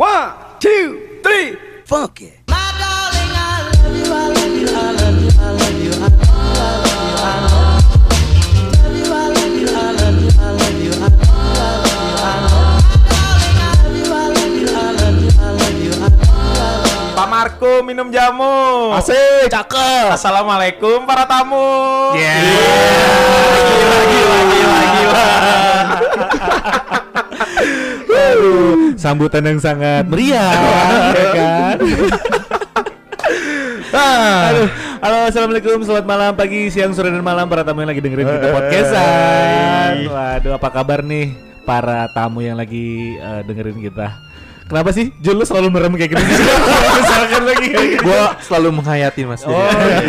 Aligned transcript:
One, 0.00 0.32
two, 0.58 1.20
three, 1.22 1.52
funk 1.84 2.22
it. 2.22 2.46
Pak 2.48 2.72
Marco 17.28 17.84
minum 17.84 18.08
jamu. 18.08 18.96
Asik, 18.96 19.52
cakep. 19.52 20.16
Assalamualaikum 20.16 21.04
para 21.04 21.28
tamu. 21.28 22.16
Yeah. 22.16 22.40
Gila, 23.68 24.00
gila, 24.08 24.40
gila, 24.48 24.80
gila. 24.96 25.28
Sambutan 28.98 29.42
yang 29.46 29.58
sangat 29.62 30.04
meriah, 30.06 30.52
ya 31.18 31.26
kan? 31.34 31.76
Ah. 33.92 34.48
Aduh, 34.48 34.68
halo, 35.04 35.18
assalamualaikum, 35.28 35.84
selamat 35.84 36.06
malam, 36.08 36.32
pagi, 36.32 36.72
siang, 36.72 36.96
sore 36.96 37.12
dan 37.12 37.20
malam 37.20 37.44
para 37.44 37.60
tamu 37.60 37.84
yang 37.84 37.92
lagi 37.92 38.00
dengerin 38.00 38.24
kita 38.24 38.48
podcastan. 38.48 39.92
Waduh, 40.08 40.52
apa 40.56 40.68
kabar 40.72 41.04
nih 41.04 41.36
para 41.68 42.08
tamu 42.16 42.40
yang 42.40 42.56
lagi 42.56 43.20
eh, 43.20 43.40
dengerin 43.44 43.84
kita? 43.84 44.16
Kenapa 44.64 44.88
sih 44.96 45.12
Jul 45.20 45.36
lu 45.36 45.44
selalu 45.44 45.68
merem 45.68 45.92
kayak 46.00 46.16
gini? 46.16 46.24
Misalkan 47.04 47.42
lagi. 47.44 47.68
Gua 48.00 48.32
selalu 48.40 48.68
menghayati 48.80 49.22
mas 49.28 49.44
Oh, 49.44 49.52
Jadi, 49.52 50.08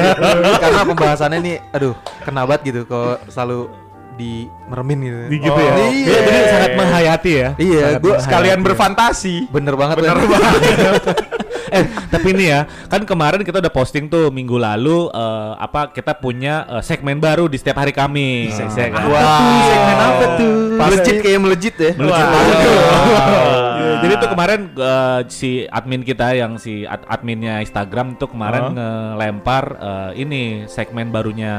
Karena 0.55 0.81
pembahasannya 0.87 1.39
nih 1.43 1.55
Aduh 1.75 1.91
kena 2.23 2.47
banget 2.47 2.71
gitu 2.71 2.81
Kalau 2.87 3.19
selalu 3.27 3.67
di 4.13 4.47
meremin 4.69 4.99
gitu 5.03 5.17
Di 5.29 5.37
gitu 5.41 5.59
ya. 5.59 5.73
Iya. 5.73 5.87
Iya, 5.89 6.19
jadi 6.23 6.41
sangat 6.49 6.71
menghayati 6.77 7.31
ya. 7.31 7.49
Iya, 7.57 7.81
Sangat 7.81 8.01
gua. 8.01 8.15
Sekalian 8.21 8.59
berfantasi. 8.61 9.35
Bener 9.49 9.73
banget 9.75 9.95
Bener 10.01 10.17
banget. 10.25 10.61
eh 11.77 11.83
tapi 12.07 12.27
ini 12.31 12.45
ya 12.47 12.63
kan 12.85 13.01
kemarin 13.01 13.41
kita 13.41 13.57
udah 13.57 13.73
posting 13.73 14.05
tuh 14.05 14.29
minggu 14.29 14.55
lalu 14.55 15.09
eh, 15.09 15.51
apa 15.57 15.89
kita 15.89 16.13
punya 16.15 16.69
eh, 16.69 16.83
segmen 16.83 17.17
baru 17.17 17.49
di 17.49 17.57
setiap 17.57 17.81
hari 17.81 17.91
Kamis 17.91 18.53
ya 18.53 18.89
kan? 18.89 19.03
Wah 19.05 19.61
Segmen 19.63 19.97
apa 19.97 20.25
tuh? 20.37 20.53
Melejit 20.73 21.15
kayak 21.21 21.39
melejit 21.39 21.75
ya 21.75 21.91
Melejit 21.95 22.25
Wah. 22.25 22.31
banget. 22.33 22.57
Wah. 22.57 23.73
Iya, 23.73 23.93
Jadi 24.03 24.13
tuh 24.15 24.29
kemarin 24.31 24.59
eh, 24.71 25.19
si 25.27 25.49
admin 25.65 26.01
kita 26.01 26.27
yang 26.33 26.55
si 26.55 26.83
ad- 26.83 27.07
adminnya 27.07 27.59
Instagram 27.59 28.15
tuh 28.15 28.29
kemarin 28.29 28.73
ngelempar 28.73 29.63
eh, 29.75 30.11
ini 30.19 30.41
segmen 30.67 31.09
barunya 31.09 31.53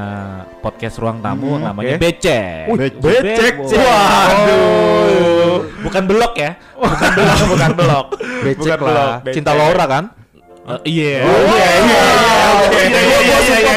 podcast 0.61 0.99
ruang 0.99 1.21
tamu 1.21 1.57
namanya 1.59 1.97
oke. 1.97 2.03
becek. 2.03 2.65
Wih, 2.71 2.91
becek. 3.01 3.55
Be- 3.61 3.77
Waduh. 3.77 5.57
Bukan 5.85 6.03
belok 6.05 6.35
ya. 6.37 6.51
Bukan 6.75 7.11
belok, 7.15 7.39
bukan 7.49 7.71
belok. 7.75 8.07
Becek 8.45 8.79
Bukan 8.79 8.93
lah 8.93 9.13
becek. 9.19 9.35
Cinta 9.35 9.53
Laura 9.53 9.85
kan? 9.87 10.05
Eh, 10.65 10.81
Iya. 10.87 11.17
Oh, 11.23 11.41
iya, 11.45 11.69
iya, 11.77 12.03
iya, 12.09 12.47
oke, 12.57 12.81
iya, 12.81 13.01
iya, 13.01 13.19
iya, 13.21 13.49
iya, 13.53 13.75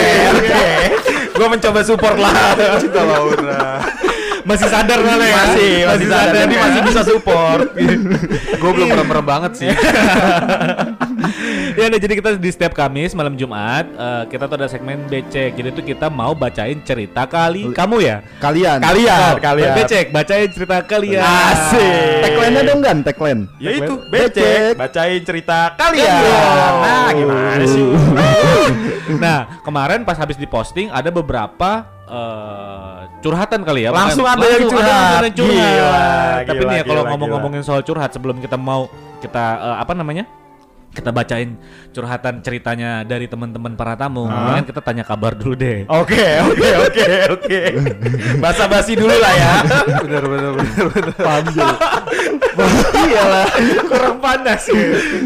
iya, 0.00 0.28
oke. 0.32 0.72
Gua 1.32 1.48
mencoba 1.48 1.80
support 1.80 2.16
lah. 2.16 2.32
Cinta 2.78 3.02
Laura 3.02 3.60
Masih 4.44 4.68
sadar 4.68 4.98
mana 5.02 5.24
ya? 5.24 5.36
Masih, 5.36 5.72
masih 5.86 6.06
sadar. 6.08 6.34
Jadi 6.46 6.56
masih 6.56 6.80
bisa 6.86 7.00
support. 7.04 7.66
Gue 8.60 8.70
belum 8.76 8.88
merem-merem 8.92 9.24
banget 9.24 9.52
sih 9.56 9.68
ya, 11.78 11.86
nah, 11.88 11.98
jadi 12.00 12.12
kita 12.16 12.30
di 12.36 12.50
setiap 12.50 12.72
Kamis 12.72 13.12
malam 13.12 13.36
Jumat 13.36 13.86
eh, 13.88 14.22
kita 14.30 14.48
tuh 14.48 14.56
ada 14.56 14.68
segmen 14.68 15.06
becek. 15.06 15.56
Jadi 15.56 15.68
tuh 15.72 15.84
kita 15.84 16.06
mau 16.08 16.32
bacain 16.32 16.80
cerita 16.84 17.26
kali 17.28 17.70
kamu 17.72 17.96
ya. 18.02 18.16
Kalian. 18.40 18.78
Kalian, 18.80 19.32
kalian. 19.40 19.74
Becek, 19.76 20.06
bacain 20.12 20.48
cerita 20.50 20.76
kalian. 20.84 21.22
Asik. 21.22 22.20
Tagline-nya 22.24 22.62
dong 22.66 22.80
kan, 22.80 22.96
tagline. 23.04 23.42
Ya 23.60 23.70
itu, 23.76 23.94
Becek. 24.08 24.76
bacain 24.76 25.20
cerita 25.24 25.74
kalian. 25.76 26.08
Kalian. 26.08 26.72
Nah, 26.80 27.08
gimana 27.12 27.64
sih? 27.66 27.88
nah, 29.22 29.38
kemarin 29.62 30.02
pas 30.02 30.16
habis 30.18 30.36
diposting 30.36 30.88
ada 30.90 31.08
beberapa 31.12 31.99
eh, 32.10 32.98
curhatan 33.22 33.60
kali 33.62 33.86
ya. 33.86 33.90
Langsung 33.90 34.26
Bukan- 34.26 34.36
ada 34.36 34.46
yang 34.50 34.66
curhat. 34.66 34.90
ada 34.90 35.26
yang 35.26 35.36
curhat. 35.36 35.58
Gila, 35.78 36.08
Tapi 36.44 36.58
gila, 36.58 36.70
nih 36.70 36.76
ya 36.76 36.84
kalau 36.84 37.02
ngomong-ngomongin 37.08 37.62
soal 37.62 37.80
curhat 37.80 38.10
sebelum 38.10 38.42
kita 38.42 38.58
mau 38.58 38.90
kita 39.18 39.44
eh, 39.56 39.76
apa 39.78 39.94
namanya? 39.94 40.26
Kita 40.90 41.14
bacain 41.14 41.54
curhatan 41.94 42.42
ceritanya 42.42 43.06
dari 43.06 43.30
teman-teman 43.30 43.78
para 43.78 43.94
tamu. 43.94 44.26
Mendingan 44.26 44.66
kita 44.66 44.82
tanya 44.82 45.06
kabar 45.06 45.38
dulu 45.38 45.54
deh. 45.54 45.86
Oke, 45.86 46.18
oke, 46.42 46.68
oke, 46.82 47.06
oke. 47.30 47.58
Basa-basi 48.42 48.98
dulu 48.98 49.14
lah 49.14 49.30
ya. 49.30 49.52
Bener 50.02 50.24
bener 50.26 50.50
bener 50.58 50.84
bener 50.90 51.14
Panjang. 51.14 51.76
Iyalah, 53.00 53.46
kurang 53.84 54.16
panas 54.18 54.62
ya. 54.64 54.74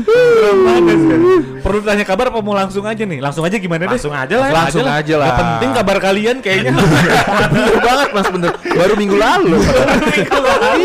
Kurang 0.05 0.59
panas 0.62 1.01
kan. 1.01 1.21
Perlu 1.61 1.81
tanya 1.81 2.05
kabar 2.05 2.27
apa 2.29 2.39
mau 2.39 2.53
langsung 2.53 2.85
aja 2.85 3.03
nih? 3.03 3.19
Langsung 3.19 3.43
aja 3.43 3.57
gimana 3.57 3.85
deh? 3.85 3.97
Langsung 3.97 4.12
aja 4.12 4.35
lah. 4.35 4.49
Langsung 4.51 4.85
aja 4.85 5.15
lah 5.17 5.27
Gak 5.27 5.39
penting 5.39 5.71
kabar 5.73 5.97
kalian 5.99 6.37
kayaknya. 6.39 6.73
Bener 7.49 7.81
banget 7.81 8.09
mas 8.11 8.29
bener 8.29 8.51
Baru 8.67 8.95
minggu 8.95 9.17
lalu 9.17 9.57
baru 9.65 10.07
minggu 10.07 10.35
lalu. 10.37 10.85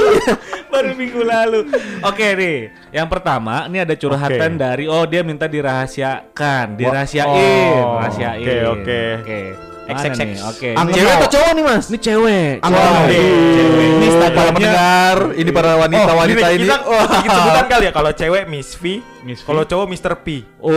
baru 0.69 0.91
minggu 0.93 1.21
lalu. 1.21 1.59
Oke 2.05 2.27
nih, 2.33 2.57
yang 2.91 3.07
pertama 3.07 3.65
ini 3.65 3.81
ada 3.81 3.93
curhatan 3.93 4.55
dari 4.55 4.85
oh 4.85 5.03
dia 5.03 5.21
minta 5.21 5.45
dirahasiakan, 5.45 6.77
dirahasiain, 6.77 7.81
Oh, 7.81 7.97
rahasiain. 7.99 8.63
oke, 8.69 8.99
oke. 9.19 9.68
Nih? 9.91 10.37
Oke. 10.45 10.69
Ini 10.71 10.91
Cewek 10.91 11.13
atau 11.15 11.29
cowok 11.29 11.51
nih 11.51 11.63
mas? 11.63 11.83
Ini 11.87 11.97
cewek. 11.99 12.53
Ang- 12.61 12.73
Cewek. 12.75 13.89
Ini 13.89 14.07
Para 14.29 14.51
pendengar 14.53 15.17
Ini 15.33 15.49
para 15.49 15.71
wanita-wanita 15.75 16.47
gini, 16.53 16.63
ini 16.63 16.67
Kita, 16.69 16.77
kita 17.19 17.33
sebutan 17.33 17.65
kali 17.65 17.83
ya 17.83 17.91
kalau 17.91 18.11
cewek 18.13 18.43
Miss 18.45 18.69
V, 18.77 18.83
Miss 19.25 19.39
V. 19.41 19.45
kalau 19.47 19.63
cowok 19.65 19.85
Mr. 19.89 20.13
P. 20.21 20.27
Oh. 20.59 20.71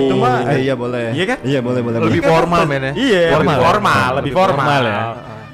Itu 0.00 0.14
mah 0.16 0.48
Eh, 0.48 0.64
iya 0.64 0.74
boleh. 0.74 1.12
Iya 1.12 1.24
kan? 1.26 1.38
Iya 1.44 1.60
boleh 1.60 1.80
boleh. 1.84 1.98
Lebih 2.02 2.22
formal 2.24 2.62
men 2.64 2.82
ya 2.82 2.92
Iya, 2.94 3.20
Formal 3.30 3.54
lebih 3.54 3.66
formal, 3.66 4.10
lebih 4.16 4.32
formal. 4.32 4.82
ya. 4.82 5.00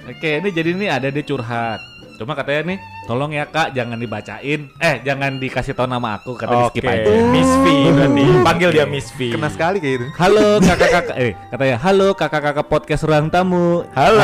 Oke, 0.05 0.31
ini 0.39 0.49
jadi 0.53 0.69
ini 0.71 0.87
ada 0.87 1.09
dia 1.09 1.25
curhat. 1.25 1.81
Cuma 2.15 2.39
katanya 2.39 2.63
nih, 2.71 2.79
tolong 3.11 3.35
ya 3.35 3.43
kak, 3.43 3.75
jangan 3.75 3.99
dibacain. 3.99 4.71
Eh, 4.79 5.03
jangan 5.03 5.35
dikasih 5.43 5.75
tahu 5.75 5.91
nama 5.91 6.15
aku, 6.15 6.39
kata 6.39 6.47
di 6.47 6.63
Oke, 6.63 6.79
skip 6.79 6.87
aja. 6.87 7.11
Miss 7.35 7.51
V 7.59 7.65
berarti. 7.91 8.23
Panggil 8.47 8.69
dia 8.71 8.87
Miss 8.87 9.11
V. 9.19 9.35
Kena 9.35 9.51
sekali 9.51 9.83
kayak 9.83 9.95
gitu 9.99 10.07
Halo 10.15 10.63
kakak-kakak, 10.63 11.17
eh 11.19 11.35
katanya 11.51 11.77
halo 11.83 12.09
kakak-kakak 12.15 12.67
podcast 12.71 13.03
ruang 13.03 13.27
tamu. 13.35 13.83
Halo. 13.99 14.23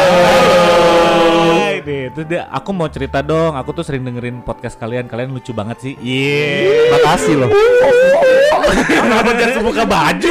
Hai, 1.51 1.83
nih, 1.83 2.15
terus 2.15 2.27
dia, 2.31 2.47
aku 2.55 2.71
mau 2.71 2.87
cerita 2.87 3.27
dong. 3.27 3.59
Aku 3.59 3.75
tuh 3.75 3.83
sering 3.83 4.07
dengerin 4.07 4.39
podcast 4.47 4.79
kalian. 4.79 5.11
Kalian 5.11 5.35
lucu 5.35 5.51
banget 5.51 5.83
sih. 5.83 5.95
Iya. 5.99 6.95
Makasih 6.95 7.35
loh 7.43 7.51
Kenapa 8.87 9.31
jangan 9.35 9.67
buka 9.67 9.83
baju? 9.83 10.31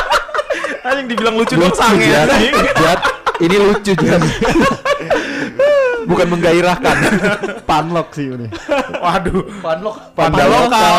Anjing 0.86 1.06
dibilang 1.10 1.34
lucu 1.34 1.58
dong 1.58 1.66
Lucu 1.66 1.82
sange. 1.82 2.06
Anjing. 2.14 2.54
Jat 2.78 3.00
Ini 3.42 3.56
lucu 3.58 3.92
Jat 3.98 4.22
Bukan 6.10 6.26
menggairahkan 6.26 6.96
Panlock 7.70 8.18
sih 8.18 8.34
ini. 8.34 8.50
Waduh. 8.98 9.46
Panlok 9.62 9.96
Panda 10.18 10.44
lokal. 10.50 10.94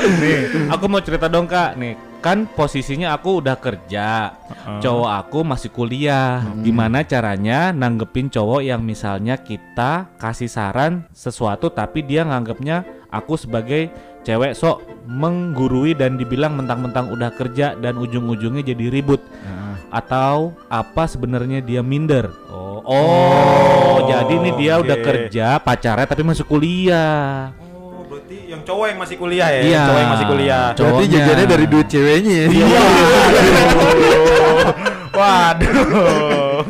Nih, 0.00 0.40
aku 0.72 0.84
mau 0.88 1.04
cerita 1.04 1.28
dong 1.28 1.44
kak. 1.44 1.76
Nih, 1.76 1.92
kan 2.24 2.48
posisinya 2.48 3.12
aku 3.12 3.44
udah 3.44 3.56
kerja, 3.60 4.32
cowok 4.80 5.10
aku 5.12 5.38
masih 5.44 5.68
kuliah. 5.68 6.40
Gimana 6.64 7.04
caranya 7.04 7.68
nanggepin 7.72 8.32
cowok 8.32 8.64
yang 8.64 8.80
misalnya 8.80 9.36
kita 9.36 10.08
kasih 10.16 10.48
saran 10.48 11.04
sesuatu 11.12 11.68
tapi 11.68 12.00
dia 12.00 12.24
nganggapnya 12.24 12.84
aku 13.12 13.36
sebagai 13.36 13.92
cewek 14.24 14.56
sok 14.56 14.84
menggurui 15.04 15.96
dan 15.96 16.16
dibilang 16.16 16.56
mentang-mentang 16.56 17.08
udah 17.12 17.32
kerja 17.32 17.76
dan 17.76 17.96
ujung-ujungnya 18.00 18.64
jadi 18.64 18.88
ribut. 18.88 19.20
Atau 19.90 20.54
apa 20.70 21.04
sebenarnya 21.04 21.58
dia 21.58 21.82
minder? 21.82 22.30
Oh, 22.46 22.78
oh, 22.86 24.06
jadi 24.06 24.32
ini 24.38 24.50
dia 24.56 24.78
udah 24.78 24.94
oke. 24.94 25.04
kerja 25.04 25.58
pacarnya 25.58 26.06
tapi 26.06 26.22
masih 26.22 26.46
kuliah. 26.46 27.50
Oh, 27.58 28.06
berarti 28.06 28.36
yang 28.48 28.62
cowok 28.62 28.86
yang 28.86 28.98
masih 28.98 29.16
kuliah 29.18 29.48
ya? 29.50 29.60
Iya. 29.60 29.82
Cowok 29.84 30.00
yang 30.00 30.12
masih 30.14 30.26
kuliah. 30.30 30.64
Cowok. 30.70 30.78
Berarti 30.78 31.04
Cowoknya. 31.04 31.26
jajannya 31.26 31.46
dari 31.46 31.66
duit 31.66 31.86
ceweknya 31.90 32.32
ya 32.32 32.46
Iya. 32.48 32.80
Waduh. 35.10 36.64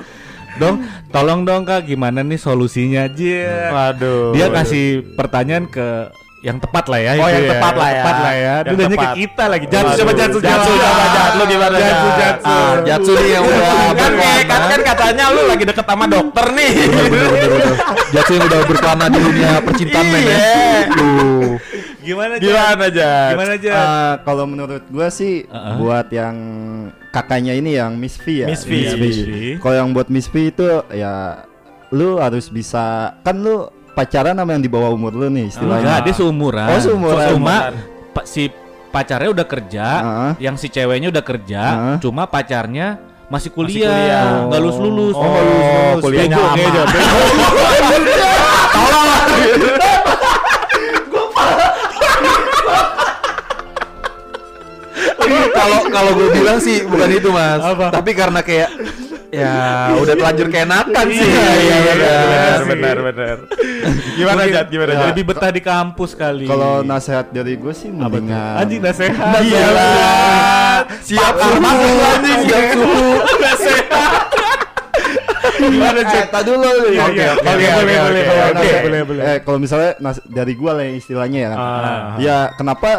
dong, 0.58 0.76
tolong 1.08 1.40
dong 1.44 1.62
kak, 1.64 1.87
gimana 1.87 2.20
nih 2.20 2.37
solusinya 2.37 3.06
aja? 3.06 3.70
Waduh. 3.73 4.32
Dia 4.32 4.49
kasih 4.50 5.14
pertanyaan 5.14 5.69
ke 5.69 6.11
yang 6.40 6.56
tepat 6.56 6.84
lah 6.88 6.96
ya. 6.96 7.10
Oh, 7.14 7.28
yang 7.28 7.44
ya. 7.44 7.50
tepat 7.52 7.75
lah 7.76 7.90
ya. 7.90 8.00
Tepat 8.00 8.16
lah 8.16 8.32
ya. 8.32 8.54
Yang 8.60 8.64
Dia 8.64 8.81
nanya 8.81 8.96
ke 8.96 9.08
kita 9.14 9.44
lagi. 9.44 9.64
Jatsu 9.66 9.84
Waduh. 9.84 9.98
coba 10.00 10.12
Jatsu. 10.16 10.38
Jatsu 10.40 10.72
coba 10.72 11.04
Jat. 11.06 11.31
Lu 11.31 11.44
gimana 11.44 11.76
Jatsu 11.76 12.08
Jat? 12.08 12.19
Jatsu. 12.19 12.48
Ah, 12.48 12.72
Jatsu 12.81 13.12
nih 13.12 13.28
yang 13.31 13.44
udah 13.44 13.60
kan, 13.60 13.69
kayak- 13.69 14.16
berkelana 14.16 14.48
kan, 14.48 14.69
kan 14.70 14.81
katanya 14.82 15.25
lu 15.28 15.42
lagi 15.44 15.64
deket 15.66 15.87
sama 15.87 16.04
dokter 16.06 16.46
nih. 16.50 16.70
Bener, 16.81 17.06
bener, 17.28 17.48
bener. 17.50 17.75
Jatsu 18.10 18.32
yang 18.32 18.44
udah 18.46 18.60
berkelana 18.64 19.04
di 19.06 19.19
dunia 19.20 19.50
percintaan 19.60 20.04
men 20.06 20.20
ya 20.20 20.31
Iya. 20.31 20.81
Tuh 20.90 21.50
Gimana 22.00 22.34
Jat? 22.34 22.48
Gimana 22.48 22.87
Jat? 22.88 23.31
Gimana 23.31 23.54
Jat? 23.56 23.76
Ah, 23.76 24.14
kalau 24.25 24.44
menurut 24.44 24.82
gua 24.88 25.08
sih 25.08 25.44
Uh-uh. 25.44 25.76
buat 25.76 26.08
yang 26.08 26.34
kakaknya 27.10 27.52
ini 27.52 27.76
yang 27.76 27.92
Miss 27.94 28.16
V 28.16 28.42
ya. 28.42 28.46
Miss 28.48 28.64
V. 28.64 28.72
Miss 28.72 28.96
Miss 28.96 29.19
V. 29.20 29.31
Kalau 29.60 29.76
yang 29.76 29.92
buat 29.92 30.08
Miss 30.08 30.25
V 30.26 30.48
itu 30.48 30.64
ya 30.90 31.44
lu 31.90 32.16
harus 32.16 32.48
bisa 32.48 33.12
kan 33.20 33.37
lu 33.37 33.69
pacaran 33.92 34.34
sama 34.34 34.52
yang 34.52 34.60
di 34.60 34.69
bawah 34.69 34.90
umur 34.90 35.12
lu 35.12 35.28
nih 35.28 35.48
istilahnya. 35.48 35.82
Enggak, 35.82 36.00
dia 36.04 36.14
seumuran. 36.14 36.69
Oh, 36.69 36.78
seumuran. 36.78 37.28
Cuma 37.34 37.54
pa- 38.10 38.25
si 38.25 38.50
pacarnya 38.90 39.31
udah 39.31 39.46
kerja, 39.46 39.87
Heeh. 40.00 40.32
yang 40.42 40.56
si 40.56 40.66
ceweknya 40.66 41.08
udah 41.08 41.22
kerja, 41.22 41.62
Heeh. 41.62 41.96
cuma 42.02 42.26
pacarnya 42.26 42.98
masih 43.26 43.50
kuliah, 43.50 44.46
nggak 44.50 44.58
lulus 44.58 44.78
lulus. 44.78 45.14
Oh, 45.14 45.22
nggak 45.22 45.44
lulus-lulus. 45.46 46.02
kuliahnya 46.02 46.37
Bego 46.50 46.81
lama. 46.82 47.00
Kalau 55.50 55.78
kalau 55.87 56.10
gue 56.16 56.28
bilang 56.32 56.58
sih 56.58 56.82
bukan 56.82 57.08
itu 57.10 57.28
mas, 57.31 57.60
tapi 57.92 58.10
karena 58.12 58.40
kayak 58.42 58.69
ya 59.31 59.94
udah 59.94 60.15
telanjur 60.15 60.47
keenakan 60.50 61.06
sih. 61.06 61.23
Iya, 61.23 61.77
benar, 61.87 62.25
benar. 62.27 62.59
benar, 62.67 62.97
benar. 63.06 63.37
Gimana 64.19 64.43
Jat? 64.47 64.67
Gimana 64.69 64.91
Jat? 64.93 65.06
Lebih 65.15 65.25
betah 65.31 65.50
di 65.50 65.62
kampus 65.62 66.11
kali. 66.12 66.47
Kalau 66.47 66.82
nasihat 66.82 67.31
dari 67.31 67.55
gue 67.55 67.73
sih 67.73 67.88
mendingan 67.88 68.59
anjing 68.59 68.82
nasehat. 68.82 69.41
Gila. 69.41 69.91
Siap 71.00 71.35
suhu, 71.38 71.91
anjing 72.03 72.41
siap 72.44 72.65
suhu. 72.75 73.06
Gimana 75.61 76.00
Eh, 76.00 76.25
tak 76.33 76.43
dulu 76.49 76.65
nih. 76.65 76.73
Iya, 76.73 76.88
iya. 76.88 77.05
Oke, 77.05 77.25
oke, 77.29 77.44
boleh, 77.44 77.69
oke, 77.71 77.83
boleh, 77.85 77.99
oke. 78.00 78.09
boleh, 78.11 78.25
Nasihat- 78.50 78.83
boleh, 78.83 79.00
boleh. 79.05 79.23
Eh, 79.23 79.38
kalau 79.44 79.59
misalnya 79.61 79.91
dari 80.26 80.53
gua 80.56 80.73
lah 80.81 80.85
ya 80.88 80.93
istilahnya 80.97 81.38
ya 81.38 81.49
kan. 81.53 81.59
Ah. 81.61 82.09
Ya 82.17 82.37
kenapa 82.56 82.91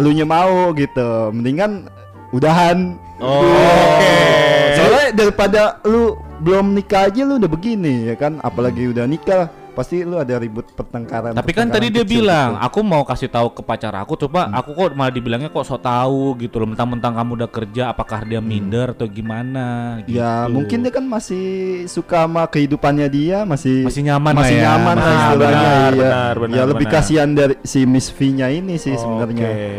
lu 0.00 0.10
mau 0.24 0.72
gitu? 0.72 1.30
Mendingan 1.30 1.88
udahan. 2.32 2.96
Oke. 3.20 4.51
Soalnya 4.76 5.06
daripada 5.14 5.60
lu 5.86 6.16
belum 6.42 6.74
nikah 6.74 7.06
aja 7.06 7.22
lu 7.22 7.38
udah 7.38 7.50
begini 7.50 8.10
ya 8.10 8.16
kan, 8.18 8.42
apalagi 8.42 8.90
udah 8.90 9.06
nikah 9.06 9.46
pasti 9.72 10.04
lu 10.04 10.20
ada 10.20 10.36
ribut 10.36 10.68
pertengkaran. 10.76 11.32
Tapi 11.32 11.48
kan 11.56 11.64
pertengkaran 11.72 11.72
tadi 11.80 11.86
dia 11.88 12.04
bilang, 12.04 12.60
gitu. 12.60 12.66
aku 12.68 12.78
mau 12.84 13.02
kasih 13.08 13.32
tahu 13.32 13.56
ke 13.56 13.64
pacar 13.64 13.96
aku, 13.96 14.20
coba 14.20 14.52
aku 14.52 14.76
kok 14.76 14.92
malah 14.92 15.08
dibilangnya 15.08 15.48
kok 15.48 15.64
so 15.64 15.80
tahu 15.80 16.36
gitu 16.36 16.60
loh, 16.60 16.76
mentang-mentang 16.76 17.16
kamu 17.16 17.30
udah 17.40 17.48
kerja, 17.48 17.82
apakah 17.88 18.20
dia 18.28 18.44
minder 18.44 18.92
atau 18.92 19.08
gimana? 19.08 19.96
Gitu. 20.04 20.20
Ya 20.20 20.44
mungkin 20.44 20.84
dia 20.84 20.92
kan 20.92 21.08
masih 21.08 21.88
suka 21.88 22.28
sama 22.28 22.44
kehidupannya 22.52 23.08
dia 23.08 23.48
masih 23.48 23.88
Masih 23.88 24.04
nyaman 24.04 24.32
masih 24.36 24.56
ya, 24.60 24.62
nyaman 24.76 24.96
lah 25.00 25.08
Benar, 25.32 25.52
iya. 25.56 25.88
benar, 25.88 26.34
benar, 26.36 26.56
ya 26.60 26.62
lebih 26.68 26.86
benar. 26.86 27.00
kasihan 27.00 27.28
dari 27.32 27.54
si 27.64 27.80
Miss 27.88 28.12
V-nya 28.12 28.52
ini 28.52 28.76
sih 28.76 28.92
sebenarnya. 28.92 29.48
Oke. 29.48 29.72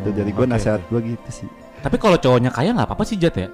Itu 0.00 0.08
dari 0.14 0.30
gua 0.30 0.46
Oke. 0.46 0.52
nasihat 0.54 0.80
gua 0.86 1.00
gitu 1.02 1.30
sih. 1.34 1.48
Tapi 1.82 1.96
kalau 1.98 2.22
cowoknya 2.22 2.54
kaya 2.54 2.70
nggak 2.70 2.86
apa-apa 2.86 3.02
sih 3.02 3.18
Jat 3.18 3.34
ya? 3.34 3.50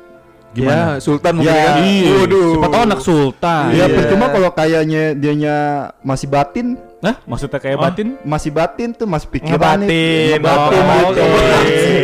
Ya, 0.58 0.97
Sultan 0.99 1.32
mungkin 1.37 1.50
Ya, 1.50 1.64
kan. 1.67 1.76
Iya. 1.82 2.12
Waduh. 2.17 2.49
Siapa 2.50 2.67
tahu 2.67 2.82
anak 2.82 3.00
sultan. 3.00 3.64
Ya 3.70 3.76
Iya. 3.76 3.87
percuma 3.93 4.26
kalau 4.29 4.50
kayaknya 4.50 5.03
dianya 5.12 5.56
masih 6.00 6.26
batin, 6.26 6.67
Hah? 6.97 7.12
Maksudnya 7.23 7.61
kayak 7.61 7.76
batin? 7.79 8.17
masih 8.25 8.50
batin 8.50 8.88
tuh 8.91 9.05
masih 9.05 9.29
pikiran 9.29 9.79
Ngebatin. 9.79 9.87
nih. 9.87 10.20
Ngebatin 10.32 10.81
Oh, 10.81 10.97
gitu. 11.06 11.23
oke. 11.23 11.26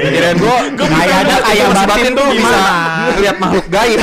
Kirain 0.05 0.37
gua 0.37 0.57
kayaknya 0.79 1.37
kayak 1.41 1.65
masih 1.65 1.73
batin 1.73 1.89
batin 1.89 2.05
tuh 2.05 2.13
tuh 2.15 2.27
bisa 2.31 2.45
gimana? 2.53 2.73
ngeliat 3.09 3.37
makhluk 3.39 3.67
gaib. 3.69 4.01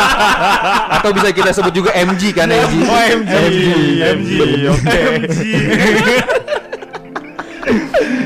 Atau 0.96 1.10
bisa 1.12 1.28
kita 1.30 1.50
sebut 1.52 1.72
juga 1.72 1.90
MG 1.92 2.22
kan 2.32 2.48
MG. 2.48 2.74
Oh, 2.82 3.00
MG. 3.14 3.32
MG. 4.00 4.30
Oke. 4.66 5.00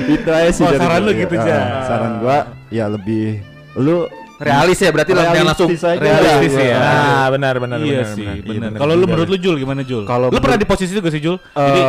Itu 0.05 0.29
aja 0.29 0.50
sih 0.50 0.62
Oh, 0.62 0.71
dari 0.71 0.81
saran 0.81 0.97
gua. 0.97 1.05
lu 1.05 1.11
gitu, 1.17 1.35
Ah, 1.35 1.45
Ja. 1.45 1.61
Saran 1.83 2.12
gua 2.19 2.37
ya 2.69 2.85
lebih 2.87 3.27
lu 3.75 4.06
Realis 4.43 4.77
ya 4.77 4.91
berarti 4.91 5.12
lah 5.12 5.25
jangan 5.29 5.47
langsung 5.49 5.69
Realistis 5.71 5.87
aja. 5.89 6.03
Realistis 6.03 6.55
ya. 6.61 6.77
Nah, 6.77 7.27
benar 7.31 7.55
benar 7.56 7.79
iya 7.79 8.03
benar, 8.03 8.11
sih, 8.11 8.27
benar. 8.27 8.43
Iya, 8.44 8.59
benar. 8.61 8.79
Kalau 8.79 8.93
lu 8.93 9.05
menurut 9.06 9.29
lu 9.29 9.39
Jul 9.39 9.56
gimana 9.56 9.81
Jul? 9.83 10.03
Kalau 10.05 10.27
lu 10.27 10.39
pernah 10.39 10.56
di 10.56 10.67
posisi 10.67 10.91
itu 10.91 11.00
gak 11.00 11.11
sih 11.11 11.23
Jul? 11.23 11.37
Eh, 11.37 11.62
Jadi 11.62 11.81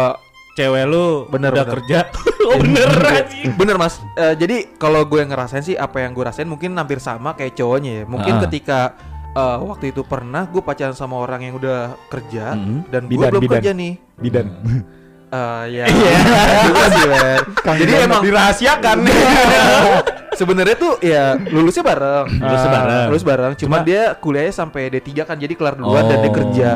cewek 0.53 0.83
lu 0.85 1.05
bener, 1.27 1.49
udah 1.49 1.65
bener. 1.65 1.75
kerja. 1.75 1.99
oh 2.45 2.57
bener 2.57 2.89
anjing. 2.93 3.51
Bener 3.55 3.75
mas, 3.75 3.97
Eh, 4.13 4.33
jadi 4.35 4.57
kalau 4.75 5.01
gue 5.03 5.19
ngerasain 5.19 5.63
sih 5.63 5.73
apa 5.73 5.97
yang 5.99 6.13
gue 6.13 6.21
rasain 6.21 6.45
mungkin 6.45 6.71
hampir 6.73 6.97
sama 6.97 7.33
kayak 7.33 7.53
cowoknya 7.53 7.91
ya. 7.91 8.03
Mungkin 8.05 8.33
Ah. 8.35 8.41
ketika 8.45 8.79
eh, 9.33 9.57
waktu 9.59 9.89
itu 9.89 10.01
pernah 10.03 10.45
gue 10.45 10.61
pacaran 10.61 10.93
sama 10.93 11.17
orang 11.17 11.41
yang 11.41 11.57
udah 11.57 11.97
kerja 12.05 12.53
Mhm. 12.53 12.77
dan 12.87 13.01
gue 13.03 13.11
Bidan, 13.11 13.29
belum 13.31 13.41
bidan. 13.41 13.53
kerja 13.57 13.71
nih. 13.73 13.93
Bidan. 14.15 14.45
Eh, 15.33 15.63
ya, 15.73 15.85
sih, 16.93 17.05
men. 17.09 17.41
Jadi 17.81 17.93
emang 17.99 18.21
dirahasiakan. 18.21 18.97
sebenarnya 20.35 20.75
tuh 20.75 20.93
ya 20.99 21.23
lulusnya 21.37 21.81
bareng, 21.81 22.25
Lulusnya 22.35 22.71
bareng. 22.71 23.07
lulus 23.07 23.23
bareng. 23.23 23.51
Cuman 23.55 23.79
Cuma- 23.79 23.85
dia 23.85 24.03
kuliahnya 24.15 24.53
sampai 24.53 24.89
D3 24.89 25.23
kan, 25.23 25.35
jadi 25.35 25.53
kelar 25.53 25.75
duluan 25.75 26.03
dan 26.03 26.17
dia 26.19 26.27
Oh. 26.27 26.35
kerja. 26.35 26.69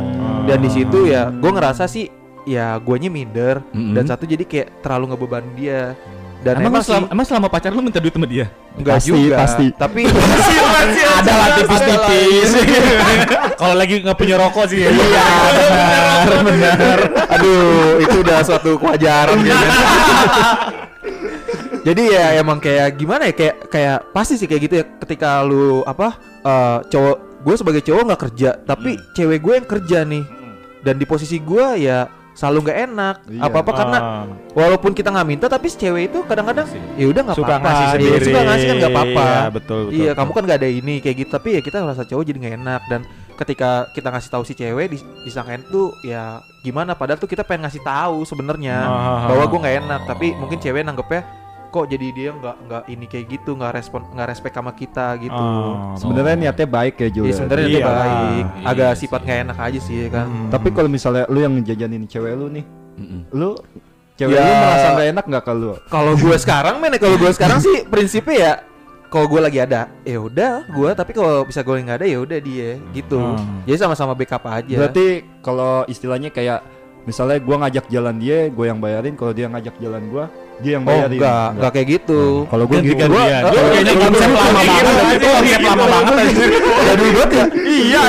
Dan 0.43 0.57
di 0.57 0.69
situ 0.69 0.99
ya 1.05 1.27
gue 1.27 1.49
ngerasa 1.49 1.85
sih 1.85 2.07
ya 2.43 2.77
guanya 2.77 3.07
minder 3.07 3.59
dan 3.69 4.03
satu 4.03 4.23
jadi 4.23 4.41
kayak 4.41 4.79
terlalu 4.79 5.11
ngebeban 5.11 5.43
dia. 5.53 5.93
Dan 6.37 6.61
Emang, 6.61 6.69
emang, 6.69 6.83
selama, 6.85 7.01
sih 7.01 7.11
emang 7.11 7.25
selama 7.25 7.47
pacar 7.49 7.71
lu 7.71 7.81
minta 7.81 7.97
duit 7.97 8.13
sama 8.13 8.23
dia? 8.23 8.45
enggak 8.77 9.01
Pasti, 9.01 9.09
juga, 9.09 9.35
pasti. 9.35 9.65
tapi 9.73 10.01
Ada 11.17 11.33
lah 11.33 11.49
tipis-tipis. 11.57 12.49
Kalau 13.59 13.73
lagi 13.73 13.95
nggak 13.99 14.15
punya 14.15 14.35
rokok 14.37 14.69
sih 14.69 14.79
ya. 14.79 14.89
Iya 14.93 15.27
benar 16.23 16.41
benar. 16.45 16.99
Aduh 17.31 17.97
itu 17.99 18.15
udah 18.21 18.37
suatu 18.45 18.77
kewajaran 18.77 19.33
gitu. 19.41 19.65
Jadi 21.87 22.03
ya 22.09 22.35
emang 22.35 22.59
kayak 22.59 22.99
gimana 22.99 23.23
ya 23.25 23.33
kayak 23.33 23.55
kayak 23.71 23.97
pasti 24.11 24.35
sih 24.35 24.43
kayak 24.43 24.61
gitu 24.61 24.75
ya 24.75 24.85
ketika 24.99 25.39
lu 25.39 25.81
apa 25.83 26.19
eh, 26.43 26.77
cowok 26.85 27.15
gue 27.39 27.55
sebagai 27.55 27.81
cowok 27.81 28.03
nggak 28.03 28.21
kerja 28.27 28.49
tapi 28.59 28.99
cewek 29.13 29.39
gue 29.39 29.53
yang 29.55 29.67
kerja 29.67 29.99
nih. 30.03 30.23
Dan 30.77 30.95
di 30.95 31.05
posisi 31.05 31.39
gue 31.39 31.65
ya 31.79 32.05
selalu 32.31 32.69
nggak 32.69 32.79
enak 32.85 33.15
Iya. 33.25 33.41
apa 33.41 33.57
apa 33.59 33.71
karena 33.73 33.99
walaupun 34.53 34.93
kita 34.93 35.09
nggak 35.09 35.25
minta 35.25 35.45
tapi 35.47 35.67
si 35.67 35.79
cewek 35.79 36.13
itu 36.13 36.21
kadang-kadang 36.21 36.69
ya 36.93 37.07
udah 37.07 37.21
nggak 37.25 37.33
suka 37.35 37.49
apa-apa. 37.49 37.65
ngasih 37.65 37.81
Iya, 37.81 37.93
sendiri. 37.97 38.25
suka 38.25 38.39
ngasih 38.43 38.65
kan 38.67 38.75
nggak 38.77 38.93
apa-apa. 38.93 39.25
Iya, 39.25 39.41
betul, 39.49 39.79
betul. 39.81 39.97
iya 39.97 40.11
kamu 40.13 40.31
kan 40.31 40.43
nggak 40.45 40.59
ada 40.59 40.69
ini 40.69 40.95
kayak 40.99 41.15
gitu. 41.17 41.29
Tapi 41.31 41.49
ya 41.49 41.61
kita 41.63 41.77
ngerasa 41.81 42.03
cowok 42.05 42.23
jadi 42.23 42.37
nggak 42.37 42.55
enak. 42.57 42.81
Dan 42.85 43.01
ketika 43.33 43.69
kita 43.89 44.07
ngasih 44.11 44.29
tahu 44.29 44.43
si 44.43 44.53
cewek 44.53 44.85
dis 44.87 45.01
disangkain 45.23 45.63
tuh 45.65 45.95
ya 46.03 46.23
gimana? 46.61 46.93
Padahal 46.93 47.17
tuh 47.17 47.25
kita 47.25 47.41
pengen 47.41 47.65
ngasih 47.65 47.81
tahu 47.81 48.21
sebenarnya 48.21 48.75
Ah. 48.81 49.27
bahwa 49.27 49.43
gue 49.47 49.59
nggak 49.59 49.77
enak. 49.81 50.01
Tapi 50.05 50.27
mungkin 50.35 50.57
cewek 50.59 50.83
nanggepnya 50.83 51.21
kok 51.67 51.85
jadi 51.85 52.07
dia 52.09 52.29
nggak 52.31 52.55
nggak 52.61 52.83
ini 52.87 53.05
kayak 53.05 53.25
gitu 53.29 53.51
nggak 53.53 53.73
respon 53.73 54.01
nggak 54.09 54.27
respect 54.27 54.53
sama 54.53 54.71
kita 54.71 55.07
gitu 55.17 55.35
Oh. 55.37 55.93
sebenarnya 55.95 56.35
niatnya 56.39 56.65
baik 56.65 56.95
ya 56.97 57.09
Jul. 57.09 57.23
Iya 57.23 57.29
ya. 57.29 57.37
sebenarnya 57.37 57.65
dia 57.65 57.77
Iya. 57.77 57.87
baik 57.87 58.45
Iya 58.45 58.65
agak 58.65 58.89
sih. 58.89 58.99
sifat 59.01 59.21
nggak 59.21 59.39
enak 59.43 59.57
aja 59.59 59.79
sih 59.79 59.97
kan 60.07 60.25
Hmm. 60.25 60.49
Tapi 60.49 60.67
kalau 60.71 60.87
misalnya 60.87 61.23
lu 61.25 61.39
yang 61.39 61.53
ngejajanin 61.53 62.03
cewek 62.05 62.33
lu 62.33 62.47
nih, 62.49 62.65
Mm-mm. 62.95 63.21
lu 63.31 63.49
cewek 64.13 64.33
Ya. 64.33 64.41
lu 64.41 64.53
merasa 64.55 64.87
nggak 64.91 65.07
enak 65.09 65.25
nggak 65.25 65.43
kalau 65.43 65.59
lu? 65.59 65.71
kalau 65.87 66.13
gue 66.13 66.35
sekarang 66.43 66.75
men 66.77 66.91
ya, 66.91 66.99
kalau 66.99 67.15
gue 67.15 67.31
sekarang 67.31 67.59
sih 67.59 67.77
prinsipnya 67.83 68.35
ya 68.35 68.53
kalau 69.07 69.25
gue 69.25 69.39
lagi 69.39 69.59
ada 69.59 69.87
ya 70.03 70.19
udah 70.19 70.67
gue 70.67 70.89
tapi 70.91 71.11
kalau 71.11 71.41
bisa 71.41 71.61
gue 71.61 71.75
nggak 71.77 71.97
ada 71.97 72.07
ya 72.07 72.17
udah 72.17 72.39
dia 72.39 72.75
gitu 72.91 73.19
Hmm. 73.19 73.63
jadi 73.63 73.77
sama-sama 73.79 74.11
backup 74.11 74.43
aja 74.45 74.75
Berarti 74.77 75.07
kalau 75.39 75.85
istilahnya 75.85 76.27
kayak 76.27 76.59
misalnya 77.03 77.39
gua 77.39 77.55
ngajak 77.57 77.87
jalan 77.87 78.19
dia, 78.19 78.51
gua 78.51 78.67
yang 78.67 78.83
bayarin. 78.83 79.15
Kalau 79.15 79.31
dia 79.31 79.47
ngajak 79.47 79.79
jalan 79.79 80.11
gua, 80.11 80.27
dia 80.57 80.71
yang 80.77 80.83
oh 80.83 80.89
bayarin. 80.89 81.17
enggak 81.17 81.47
enggak 81.53 81.71
kayak 81.71 81.87
gitu. 81.93 82.21
Kalau 82.49 82.63
gua 82.65 82.79
gitu, 82.81 83.03
Jul 83.45 83.65
kayaknya 83.69 83.93
konsep 83.97 84.29
lama 84.33 84.61
banget. 84.69 85.19
konsep 85.21 85.61
lama 85.61 85.85
banget. 85.85 86.15
Jadul 86.87 87.09
banget 87.13 87.31
ya? 87.31 87.45
Iya, 87.61 88.01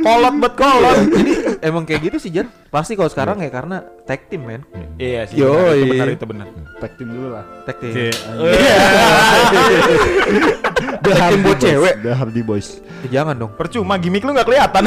kolot 0.00 0.34
bet 0.40 0.54
kolot. 0.56 0.96
jadi 1.12 1.32
emang 1.60 1.84
kayak 1.84 2.00
gitu 2.08 2.16
sih 2.18 2.30
Jan 2.32 2.48
pasti 2.68 2.94
kalau 2.94 3.10
sekarang 3.10 3.40
ya 3.40 3.50
karena 3.50 3.82
tag 4.04 4.26
team 4.26 4.42
men 4.44 4.62
Iya 5.00 5.24
sih. 5.28 5.40
Yoi. 5.40 5.96
benar, 5.96 6.06
Itu 6.12 6.24
benar 6.28 6.46
itu 6.46 6.54
benar. 6.54 6.76
tag 6.78 6.92
team 6.96 7.08
dulu 7.08 7.28
lah. 7.32 7.44
tag 7.64 7.76
team 7.80 7.92
Iya. 7.96 8.76
The 11.00 11.12
Tag 11.16 11.32
team 11.32 11.40
buat 11.42 11.56
Boys, 11.56 11.64
cewek. 11.64 11.94
The 12.04 12.12
Hardy 12.12 12.42
Boys. 12.44 12.68
Ya, 13.08 13.24
jangan 13.24 13.34
dong 13.40 13.52
Percuma 13.56 13.96
gimmick 13.96 14.20
lu 14.20 14.36
nggak 14.36 14.44
kelihatan. 14.44 14.84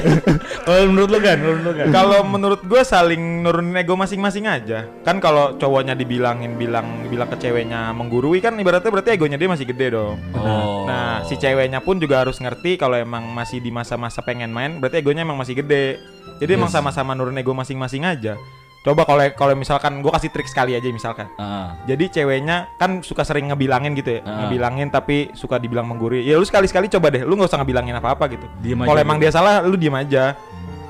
Kalau 0.66 0.86
menurut 0.86 1.10
lu 1.10 1.18
kan, 1.18 1.36
menurut 1.42 1.62
lu 1.66 1.72
kan. 1.74 1.86
Kalau 1.90 2.18
menurut 2.22 2.60
gue 2.62 2.82
saling 2.86 3.42
nurunin 3.42 3.74
ego 3.74 3.98
masing-masing 3.98 4.46
aja. 4.46 4.86
Kan 5.02 5.18
kalau 5.18 5.58
cowoknya 5.58 5.98
dibilangin 5.98 6.54
bilang 6.54 7.04
bilang 7.10 7.26
ke 7.26 7.36
ceweknya 7.42 7.90
menggurui 7.90 8.38
kan 8.38 8.54
ibaratnya 8.54 8.86
berarti 8.86 9.18
egonya 9.18 9.34
dia 9.34 9.50
masih 9.50 9.66
gede 9.66 9.98
dong. 9.98 10.16
Oh. 10.32 10.86
Nah, 10.86 11.26
si 11.26 11.34
ceweknya 11.34 11.82
pun 11.82 11.98
juga 11.98 12.22
harus 12.22 12.38
ngerti 12.38 12.78
kalau 12.78 12.94
emang 12.94 13.26
masih 13.34 13.58
di 13.58 13.74
masa-masa 13.74 14.22
pengen 14.22 14.39
main, 14.48 14.80
berarti 14.80 14.96
egonya 14.96 15.20
emang 15.20 15.36
masih 15.36 15.52
gede. 15.54 16.00
Jadi 16.40 16.56
emang 16.56 16.72
sama-sama 16.72 17.12
nurunin 17.12 17.36
ego 17.36 17.52
masing-masing 17.52 18.08
aja. 18.08 18.40
Coba 18.80 19.04
kalau 19.04 19.20
kalau 19.36 19.52
misalkan 19.52 20.00
gue 20.00 20.08
kasih 20.08 20.32
trik 20.32 20.48
sekali 20.48 20.72
aja 20.72 20.88
misalkan. 20.88 21.28
Ah. 21.36 21.76
Jadi 21.84 22.08
ceweknya 22.10 22.64
kan 22.80 23.04
suka 23.04 23.28
sering 23.28 23.52
ngebilangin 23.52 23.92
gitu 23.92 24.16
ya, 24.16 24.20
Ah. 24.24 24.48
ngebilangin 24.48 24.88
tapi 24.88 25.28
suka 25.36 25.60
dibilang 25.60 25.84
menggurui. 25.84 26.24
Ya 26.24 26.40
lu 26.40 26.48
sekali-sekali 26.48 26.88
coba 26.88 27.12
deh, 27.12 27.20
lu 27.20 27.36
nggak 27.36 27.52
usah 27.52 27.60
ngebilangin 27.60 27.92
apa-apa 27.92 28.24
gitu. 28.32 28.48
Diem 28.64 28.80
Kalau 28.80 28.96
emang 28.96 29.20
gitu. 29.20 29.28
dia 29.28 29.32
salah, 29.36 29.60
lu 29.60 29.76
diem 29.76 29.92
aja. 29.92 30.32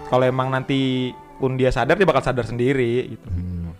Kalau 0.06 0.22
emang 0.22 0.54
nanti 0.54 1.10
pun 1.34 1.58
dia 1.58 1.74
sadar, 1.74 1.98
dia 1.98 2.06
bakal 2.06 2.22
sadar 2.22 2.46
sendiri 2.46 3.18
gitu. 3.18 3.26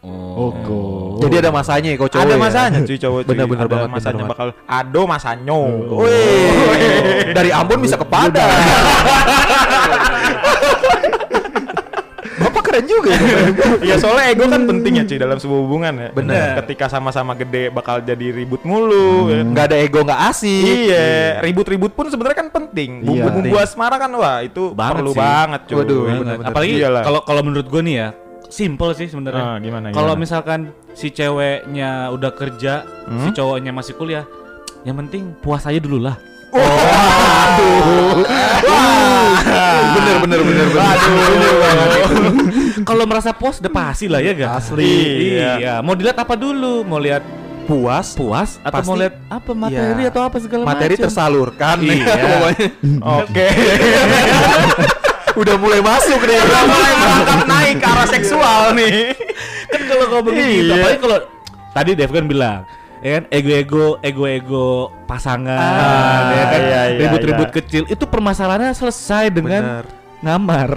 Oh, 0.01 0.49
kok. 0.57 1.21
jadi 1.21 1.45
ada 1.45 1.51
masanya 1.53 1.93
ya 1.93 1.97
kalau 2.01 2.09
cowok 2.09 2.25
ada 2.25 2.33
ya. 2.33 2.41
masanya 2.41 2.79
cuy 2.81 2.97
cowok 2.97 3.21
cuy. 3.21 3.29
Bener-bener 3.29 3.61
Ada 3.61 3.69
banget, 3.69 3.85
bener 3.85 3.99
masanya 4.01 4.15
banget. 4.17 4.33
bakal 4.33 4.49
ado 4.65 5.03
masanyo. 5.05 5.61
Wih, 6.01 6.60
dari 7.33 7.51
Ambon 7.51 7.79
bisa 7.79 7.95
ke 7.95 8.05
Padang. 8.05 8.51
keren 12.63 12.87
juga 12.87 13.11
ya. 13.11 13.39
Iya 13.83 13.95
soalnya 13.99 14.25
ego 14.31 14.47
kan 14.47 14.63
penting 14.63 14.93
ya 14.95 15.05
cuy 15.05 15.19
dalam 15.19 15.37
sebuah 15.37 15.61
hubungan 15.61 15.93
ya. 15.93 16.09
Bener. 16.15 16.55
Ketika 16.63 16.87
sama-sama 16.87 17.35
gede 17.35 17.67
bakal 17.69 17.99
jadi 17.99 18.31
ribut 18.31 18.63
mulu. 18.63 19.27
ya. 19.27 19.43
Nggak 19.43 19.65
ada 19.67 19.77
ego 19.77 20.01
nggak 20.01 20.21
asik. 20.31 20.87
Iya, 20.87 21.43
ribut-ribut 21.43 21.93
pun 21.93 22.07
sebenarnya 22.07 22.39
kan 22.39 22.49
penting. 22.49 23.03
Iya. 23.03 23.27
Bumbu-bumbu 23.27 23.57
asmara 23.59 23.99
kan 23.99 24.11
wah 24.15 24.39
itu 24.41 24.71
Banget 24.71 24.95
perlu 24.97 25.11
sih. 25.11 25.19
banget 25.19 25.61
cuy. 25.67 25.77
Waduh, 25.77 25.99
Banget. 25.99 26.19
bener-bener. 26.23 26.49
Apalagi 26.49 26.75
Iyalah. 26.79 27.03
kalau 27.03 27.21
kalau 27.27 27.43
menurut 27.43 27.67
gue 27.67 27.83
nih 27.83 27.95
ya, 27.97 28.09
simple 28.47 28.91
sih 28.95 29.07
Ah, 29.07 29.11
sebenarnya. 29.11 29.45
gimana, 29.59 29.85
Kalau 29.91 30.15
misalkan 30.15 30.61
si 30.95 31.11
ceweknya 31.11 31.91
udah 32.11 32.31
kerja, 32.31 32.87
si 33.19 33.29
Hmm? 33.29 33.35
cowoknya 33.35 33.75
masih 33.75 33.99
kuliah, 33.99 34.23
yang 34.83 34.95
penting 34.97 35.35
puas 35.39 35.67
aja 35.67 35.79
dulu 35.79 35.99
lah. 36.01 36.15
Bener 39.91 40.17
bener 40.21 40.41
bener 40.41 40.67
bener. 40.67 40.91
Kalau 42.81 43.05
merasa 43.05 43.31
puas 43.31 43.59
udah 43.59 43.71
pasti 43.71 44.07
lah 44.07 44.19
ya 44.19 44.33
gak? 44.33 44.53
Asli, 44.57 44.95
Iya. 45.31 45.51
iya. 45.57 45.75
Mau 45.79 45.95
dilihat 45.95 46.19
apa 46.19 46.35
dulu? 46.35 46.83
Mau 46.83 46.99
lihat 46.99 47.23
Puas. 47.63 48.19
puas 48.19 48.59
atau 48.59 48.83
mau 48.83 48.99
Pasti- 48.99 49.01
lihat 49.01 49.15
apa 49.29 49.51
materi 49.55 50.03
Iya. 50.03 50.11
atau 50.11 50.23
apa 50.25 50.37
segala 50.39 50.63
Materi 50.65 50.95
macam? 50.95 51.05
tersalurkan. 51.07 51.77
Iya. 51.79 52.15
Oke. 53.21 53.47
Udah 55.41 55.55
mulai 55.55 55.79
masuk 55.79 56.19
nih. 56.21 56.39
Udah 56.41 56.63
mulai 56.67 56.93
merangkap 56.93 57.41
naik 57.47 57.77
ke 57.79 57.87
arah 57.87 58.09
seksual 58.09 58.75
nih. 58.75 59.15
kan 59.71 59.81
kalau 59.87 60.07
ngomongin 60.11 60.47
gitu, 60.51 60.67
Iya. 60.67 60.83
apalagi 60.83 60.99
kalau 60.99 61.19
tadi 61.71 61.91
Dev 61.95 62.11
kan 62.11 62.27
bilang 62.27 62.61
ya 63.01 63.11
kan 63.17 63.25
ego-ego 63.29 63.97
ego-ego 64.01 64.69
pasangan 65.05 65.57
Ah, 65.57 66.21
ya 66.31 66.45
kan 66.47 66.61
iya, 66.61 66.81
iya, 66.87 67.01
ribut-ribut 67.01 67.49
iya. 67.49 67.55
kecil 67.57 67.83
itu 67.87 68.05
permasalahannya 68.05 68.73
selesai 68.73 69.33
dengan 69.33 69.63
Bener. 69.81 69.85
ngamar 70.21 70.71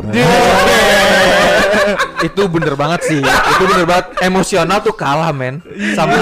itu 2.24 2.42
bener 2.48 2.74
banget 2.74 3.01
sih. 3.03 3.20
Itu 3.20 3.63
bener 3.68 3.84
banget. 3.84 4.06
Emosional 4.24 4.80
tuh 4.80 4.96
kalah 4.96 5.36
men. 5.36 5.60
Sama 5.92 6.15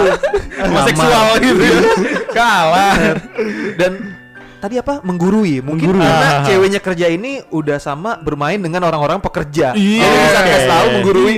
seksual 0.84 1.38
gitu 1.38 1.62
ya. 1.62 1.80
Kalah. 2.34 2.98
Dan 3.78 4.18
tadi 4.58 4.78
apa 4.78 5.02
menggurui 5.02 5.62
mungkin 5.62 5.94
Menggurui. 5.94 6.02
karena 6.02 6.30
Ah. 6.32 6.46
ceweknya 6.46 6.80
kerja 6.80 7.08
ini 7.08 7.46
udah 7.48 7.78
sama 7.78 8.18
bermain 8.18 8.58
dengan 8.58 8.82
orang-orang 8.84 9.18
pekerja 9.18 9.74
Iya. 9.74 10.02
Jadi 10.02 10.18
bisa 10.18 10.40
Oke. 10.40 10.54
selalu 10.60 10.88
menggurui 10.92 11.38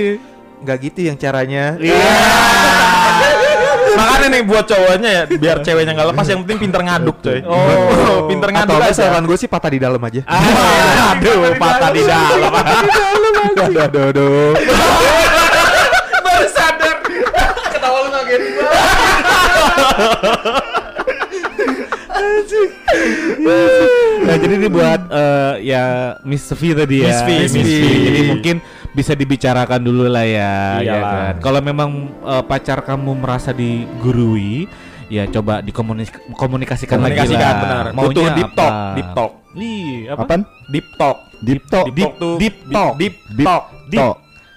nggak 0.60 0.78
gitu 0.82 1.00
yang 1.04 1.16
caranya 1.18 1.76
Makanya 4.04 4.28
nih 4.28 4.42
buat 4.44 4.64
cowoknya 4.64 5.08
ya 5.10 5.22
biar 5.26 5.56
ceweknya 5.60 5.92
nggak 5.92 6.08
lepas 6.12 6.26
yang 6.28 6.40
penting 6.42 6.58
pinter 6.60 6.80
ngaduk 6.82 7.16
coy. 7.18 7.40
Oh, 7.40 8.28
pinter 8.28 8.48
atau 8.50 8.56
ngaduk 8.60 8.76
aja. 8.84 8.92
saran 8.94 9.24
gue 9.24 9.32
sih 9.34 9.48
patah 9.48 9.70
di 9.70 9.78
dalam 9.78 9.96
aja 9.98 10.20
Aduh, 11.10 11.56
patah 11.56 11.90
di 11.90 12.02
dalam. 12.04 12.52
aduh 12.52 13.82
aduh 13.86 14.04
aduh 14.10 14.52
Baru 16.20 16.46
sadar. 16.48 16.96
ketawa 17.70 17.98
lu 17.98 18.08
ngaget 18.10 18.40
nah 24.24 24.36
jadi 24.36 24.54
ini 24.56 24.68
buat 24.68 25.00
eh, 25.10 25.54
ya 25.66 25.84
Miss 26.22 26.48
V 26.48 26.62
tadi 26.72 27.04
ya 27.04 27.12
Miss 27.12 27.20
V, 27.20 27.28
Miss 27.52 27.72
V. 27.72 27.80
jadi 28.02 28.20
mungkin 28.26 28.56
bisa 28.94 29.12
dibicarakan 29.12 29.82
dulu 29.82 30.06
lah 30.06 30.22
ya, 30.22 30.54
ya 30.78 30.94
kan. 30.96 31.34
Kalau 31.42 31.60
memang 31.60 31.90
eh, 32.22 32.42
pacar 32.46 32.78
kamu 32.80 33.10
merasa 33.18 33.50
digurui, 33.50 34.70
ya 35.06 35.26
coba 35.28 35.58
dikomunikasikan 35.60 36.30
lagi 36.96 37.18
Komunikasikan 37.18 37.42
lah. 37.44 37.60
benar. 37.60 37.84
Maunya 37.90 38.06
Butuh 38.08 38.26
deep 38.32 38.48
apa? 38.48 38.56
talk, 38.56 38.74
deep 38.94 39.08
talk. 39.12 39.32
Ih, 39.54 39.94
apa? 40.08 40.22
Apaan? 40.24 40.40
Deep 40.66 40.86
talk. 40.94 41.16
Deep 41.38 41.62
talk. 41.68 41.86
Deep 41.86 41.98
talk 42.00 42.14
tuh 42.16 42.34
deep 42.38 42.56
talk. 42.66 42.92
Deep 42.96 43.14
Deep 43.28 43.44
talk. 43.44 43.62
Deep 43.86 43.98
talk. 43.98 44.16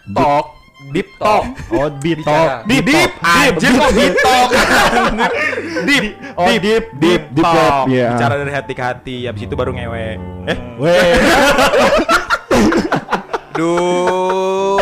Talk. 0.09 0.45
Deep 0.87 1.09
talk. 1.19 1.43
Oh, 1.67 1.89
deep 1.91 2.19
talk. 2.23 2.49
Deep 2.63 2.85
deep 2.85 3.11
anjir 3.19 3.71
kok 3.73 3.91
deep 3.91 4.15
talk. 4.17 4.49
Deep 5.87 6.05
Oh, 6.33 6.45
deep 6.47 6.61
deep, 6.61 6.85
deep 6.97 7.21
deep 7.31 7.43
talk. 7.43 7.85
iya. 7.87 8.13
Bicara 8.13 8.33
dari 8.37 8.49
hati 8.49 8.73
ke 8.73 8.81
hati, 8.81 9.15
habis 9.25 9.41
itu 9.43 9.53
baru 9.53 9.73
ngewe. 9.73 10.07
Eh, 10.47 10.57
Weh. 10.77 11.13
aduh. 13.57 14.77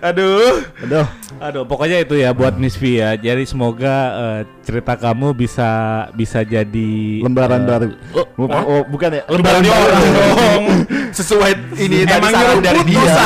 Aduh. 0.00 0.52
Aduh. 0.82 1.06
Aduh, 1.36 1.62
pokoknya 1.62 2.00
itu 2.00 2.14
ya 2.14 2.32
buat 2.32 2.56
Miss 2.56 2.72
V 2.74 2.96
ya. 2.96 3.12
Jadi 3.14 3.44
semoga 3.44 3.94
eh, 4.14 4.40
cerita 4.62 4.94
kamu 4.94 5.32
bisa 5.34 5.68
bisa 6.10 6.40
jadi 6.40 7.20
Lembaran 7.20 7.60
eh, 7.60 7.66
baru. 7.66 7.86
oh, 8.14 8.26
Bu- 8.34 8.48
Oh, 8.48 8.82
bukan 8.86 9.10
ya? 9.12 9.22
Lembaran 9.26 9.60
di 9.60 9.68
orang 9.68 10.00
dong. 10.08 10.64
sesuai 11.10 11.52
ini 11.78 12.02
tadi 12.02 12.16
Emang 12.16 12.32
saran 12.32 12.48
nyuruh 12.50 12.62
dari 12.62 12.82
dia. 12.82 13.14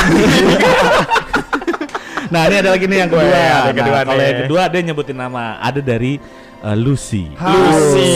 Nah, 2.29 2.45
ini 2.45 2.61
ada 2.61 2.69
lagi 2.69 2.85
nih 2.85 2.97
yang 2.99 3.09
kedua. 3.09 3.25
Yang 3.25 3.33
Nah, 3.33 3.73
kedua 3.73 3.99
kalau 4.05 4.13
nih. 4.13 4.27
yang 4.29 4.39
kedua 4.45 4.61
dia 4.69 4.81
nyebutin 4.85 5.17
nama. 5.17 5.57
Ada 5.57 5.81
dari 5.81 6.21
eh, 6.59 6.75
Lucy. 6.75 7.23
Lucy. 7.33 8.09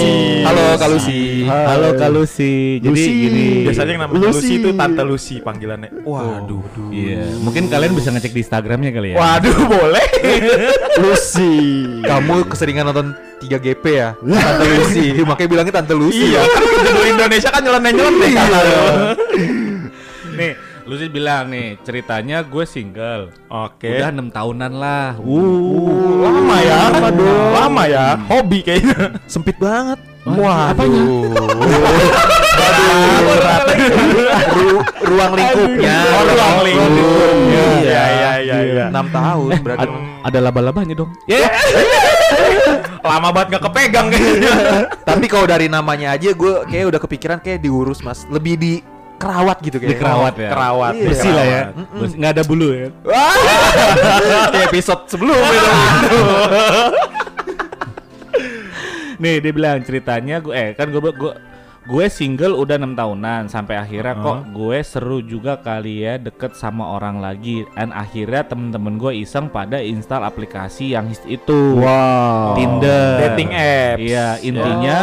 halo 0.43 0.75
Kak 0.75 0.89
Lucy 0.89 1.47
Hai. 1.47 1.65
Halo 1.69 1.87
Kak 1.95 2.09
Lucy. 2.11 2.53
Jadi 2.79 2.91
Lucy. 2.91 3.11
gini. 3.23 3.45
Biasanya 3.63 3.91
yang 3.91 4.01
namanya 4.03 4.19
Lucy. 4.19 4.35
Lucy. 4.35 4.53
itu 4.59 4.69
Tante 4.75 5.03
Lucy 5.03 5.35
panggilannya. 5.39 5.89
waduh 6.03 6.63
Iya, 6.91 7.23
mungkin 7.39 7.71
kalian 7.71 7.95
bisa 7.95 8.11
ngecek 8.11 8.31
di 8.31 8.41
Instagramnya 8.41 8.91
kali 8.91 9.07
ya. 9.13 9.17
Waduh, 9.17 9.57
boleh. 9.65 10.07
Lucy. 11.03 11.53
kamu 12.03 12.47
keseringan 12.51 12.85
nonton 12.85 13.07
3GP 13.39 13.85
ya 13.89 14.09
Tante 14.15 14.63
Lucy 14.65 15.03
makanya 15.23 15.49
bilangnya 15.49 15.73
Tante 15.79 15.93
Lucy 15.95 16.31
Iya, 16.31 16.41
ya 16.41 16.47
kan 16.47 16.63
Indonesia 17.07 17.49
kan 17.51 17.61
nyeleneh-nyeleneh 17.63 18.31
kan. 18.31 18.49
Nih, 20.83 20.91
Lucy 20.91 21.07
bilang 21.07 21.47
nih, 21.47 21.79
ceritanya 21.79 22.43
gue 22.43 22.67
single. 22.67 23.31
Oke. 23.47 23.87
Udah 23.87 24.11
enam 24.11 24.27
tahunan 24.27 24.73
lah. 24.75 25.15
Uh, 25.15 26.27
lama 26.27 26.57
ya. 26.59 26.81
Lama 27.55 27.83
ya. 27.87 28.19
Hobi 28.27 28.59
kayaknya. 28.59 29.15
sempit 29.23 29.55
banget 29.55 29.95
Wah, 30.23 30.75
apanya 30.75 30.99
Ru- 34.53 34.83
ruang 35.03 35.33
lingkupnya 35.35 35.95
Oh, 36.11 36.23
ruang 36.25 36.57
lingkup. 36.63 36.91
Iya. 37.47 37.63
Iya, 37.79 38.03
iya, 38.07 38.31
iya, 38.39 38.57
iya. 38.63 38.85
6 38.91 39.07
tahun 39.09 39.49
berarti 39.63 39.87
Ad- 39.87 39.99
ada 40.23 40.39
laba-labanya 40.39 40.95
dong. 40.95 41.11
Ya. 41.27 41.47
Lama 43.03 43.31
banget 43.31 43.55
gak 43.55 43.63
kepegang 43.67 44.07
kayaknya. 44.11 44.53
Tapi 45.03 45.25
kalau 45.27 45.47
dari 45.47 45.67
namanya 45.67 46.15
aja 46.15 46.31
gue 46.31 46.53
kayak 46.67 46.91
udah 46.91 46.99
kepikiran 46.99 47.39
kayak 47.39 47.59
diurus 47.59 47.99
mas 47.99 48.23
Lebih 48.27 48.55
di 48.55 48.73
kerawat 49.23 49.57
gitu 49.59 49.77
Di 49.77 49.85
kayak 49.85 49.99
kerawat 49.99 50.33
ya. 50.35 50.49
Kerawat. 50.51 50.93
Iya. 50.93 51.05
Bersih 51.07 51.31
lah 51.31 51.45
ya. 51.45 51.61
Bersih. 51.93 52.15
Nggak 52.19 52.31
ada 52.31 52.43
bulu 52.43 52.67
ya. 52.69 52.87
Di 54.53 54.59
episode 54.61 55.01
sebelumnya 55.07 55.61
Nih 59.13 59.39
dia 59.39 59.51
bilang 59.53 59.79
ceritanya 59.79 60.41
gue 60.41 60.51
eh 60.51 60.69
kan 60.73 60.89
gue 60.89 60.99
gue 60.99 61.33
gue 61.83 62.05
single 62.07 62.55
udah 62.55 62.79
enam 62.79 62.95
tahunan 62.95 63.51
sampai 63.51 63.75
akhirnya 63.75 64.15
kok 64.15 64.55
gue 64.55 64.79
seru 64.81 65.19
juga 65.19 65.59
kali 65.59 66.01
ya 66.01 66.15
deket 66.15 66.55
sama 66.55 66.95
orang 66.95 67.19
lagi 67.19 67.67
dan 67.71 67.91
akhirnya 67.91 68.47
temen-temen 68.47 68.95
gue 68.95 69.19
iseng 69.19 69.47
pada 69.47 69.83
install 69.83 70.23
aplikasi 70.23 70.95
yang 70.95 71.11
itu 71.27 71.75
Wow. 71.75 72.55
Tinder 72.55 73.19
Dating 73.21 73.51
apps. 73.51 73.99
iya 73.99 74.27
intinya 74.39 74.97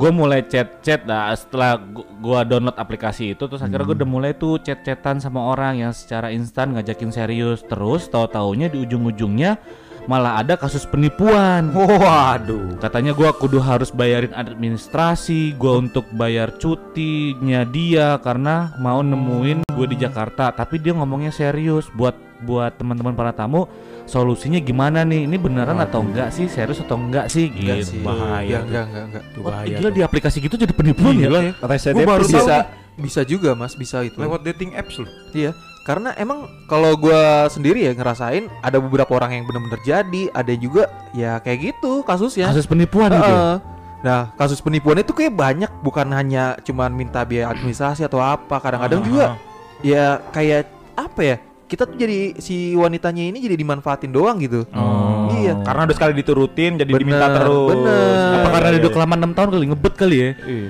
gue 0.00 0.08
mulai 0.08 0.40
chat-chat 0.48 1.04
dah 1.04 1.28
setelah 1.36 1.76
gu- 1.76 2.08
gua 2.24 2.40
download 2.40 2.72
aplikasi 2.80 3.36
itu 3.36 3.44
terus 3.44 3.60
akhirnya 3.60 3.84
gue 3.84 3.96
udah 4.00 4.08
mulai 4.08 4.32
tuh 4.32 4.56
chat-chatan 4.56 5.20
sama 5.20 5.52
orang 5.52 5.84
yang 5.84 5.92
secara 5.92 6.32
instan 6.32 6.72
ngajakin 6.72 7.12
serius 7.12 7.60
terus 7.68 8.08
tahu-taunya 8.08 8.72
di 8.72 8.80
ujung-ujungnya 8.80 9.60
malah 10.08 10.40
ada 10.40 10.56
kasus 10.56 10.88
penipuan 10.88 11.68
Waduh. 11.76 12.80
Katanya 12.80 13.12
gua 13.12 13.36
kudu 13.36 13.60
harus 13.60 13.92
bayarin 13.92 14.32
administrasi, 14.32 15.52
gua 15.60 15.84
untuk 15.84 16.08
bayar 16.16 16.56
cutinya 16.56 17.68
dia 17.68 18.16
karena 18.24 18.72
mau 18.80 19.04
nemuin 19.04 19.68
gue 19.68 19.86
di 19.92 20.00
Jakarta. 20.00 20.48
Tapi 20.56 20.80
dia 20.80 20.96
ngomongnya 20.96 21.28
serius 21.28 21.92
buat 21.92 22.16
buat 22.40 22.74
teman-teman 22.74 23.12
para 23.12 23.30
tamu. 23.30 23.68
Solusinya 24.04 24.58
gimana 24.58 25.02
nih? 25.02 25.24
Ini 25.24 25.36
beneran 25.36 25.78
atau 25.78 26.02
enggak 26.02 26.28
sih? 26.30 26.46
Serius 26.46 26.80
atau 26.80 26.98
enggak 26.98 27.28
sih? 27.28 27.46
Enggak 27.46 27.76
Gitu. 27.78 27.90
sih 27.90 27.98
bahaya 28.00 28.42
Ya, 28.42 28.58
tuh. 28.58 28.66
enggak 28.66 28.84
enggak 28.84 29.04
enggak 29.06 29.22
Tuh 29.24 29.38
Oh, 29.38 29.44
bahaya. 29.46 29.76
gila 29.76 29.86
tuh. 29.86 29.94
di 29.94 30.02
aplikasi 30.02 30.36
gitu 30.40 30.54
jadi 30.56 30.72
penipuan 30.72 31.14
ya? 31.14 31.28
Ya. 31.30 31.52
Gua 31.54 32.08
baru 32.08 32.24
episode. 32.24 32.42
tahu. 32.42 32.48
Bisa 32.50 32.58
bisa 32.98 33.20
juga 33.22 33.50
mas 33.54 33.72
bisa 33.72 34.02
itu 34.02 34.18
Lewat 34.18 34.42
dating 34.42 34.74
apps 34.74 34.98
loh. 34.98 35.08
Iya, 35.30 35.54
karena 35.82 36.12
emang 36.14 36.44
kalau 36.66 36.92
gua 36.94 37.46
sendiri 37.46 37.80
ya 37.80 37.92
ngerasain 37.92 38.50
ada 38.60 38.76
beberapa 38.76 39.14
orang 39.14 39.40
yang 39.40 39.44
benar-benar 39.46 39.80
jadi, 39.80 40.22
ada 40.30 40.52
juga 40.52 40.84
ya 41.12 41.38
kayak 41.38 41.72
gitu 41.72 42.02
kasusnya. 42.02 42.50
Kasus 42.50 42.66
penipuan 42.66 43.08
gitu. 43.08 43.22
ya? 43.22 43.30
Heeh. 43.30 43.56
Nah, 44.00 44.20
kasus 44.34 44.58
penipuan 44.58 44.96
itu 44.96 45.12
kayak 45.12 45.32
banyak, 45.32 45.70
bukan 45.80 46.08
hanya 46.10 46.56
cuman 46.60 46.88
minta 46.90 47.20
biaya 47.22 47.48
administrasi 47.48 48.00
atau 48.02 48.16
apa, 48.18 48.56
kadang-kadang 48.58 49.00
Ah, 49.00 49.06
juga 49.06 49.24
ah. 49.28 49.36
ya 49.80 50.04
kayak 50.32 50.66
apa 50.96 51.20
ya? 51.20 51.36
Kita 51.70 51.86
tuh 51.86 51.94
jadi 51.94 52.34
si 52.42 52.74
wanitanya 52.74 53.30
ini 53.30 53.38
jadi 53.38 53.54
dimanfaatin 53.54 54.10
doang 54.10 54.42
gitu. 54.42 54.66
Oh. 54.74 55.30
Iya. 55.30 55.62
Karena 55.62 55.86
udah 55.86 55.94
sekali 55.94 56.12
diturutin 56.18 56.82
jadi 56.82 56.90
Bener, 56.90 57.02
diminta 57.06 57.26
terus. 57.30 57.70
bener. 57.70 58.34
Apa 58.42 58.48
karena 58.50 58.68
iya, 58.74 58.78
udah 58.82 58.90
iya. 58.90 58.96
kelamaan 58.98 59.20
6 59.30 59.38
tahun 59.38 59.48
kali 59.54 59.64
ngebet 59.70 59.94
kali 59.94 60.16
ya? 60.18 60.30
Eh, 60.50 60.66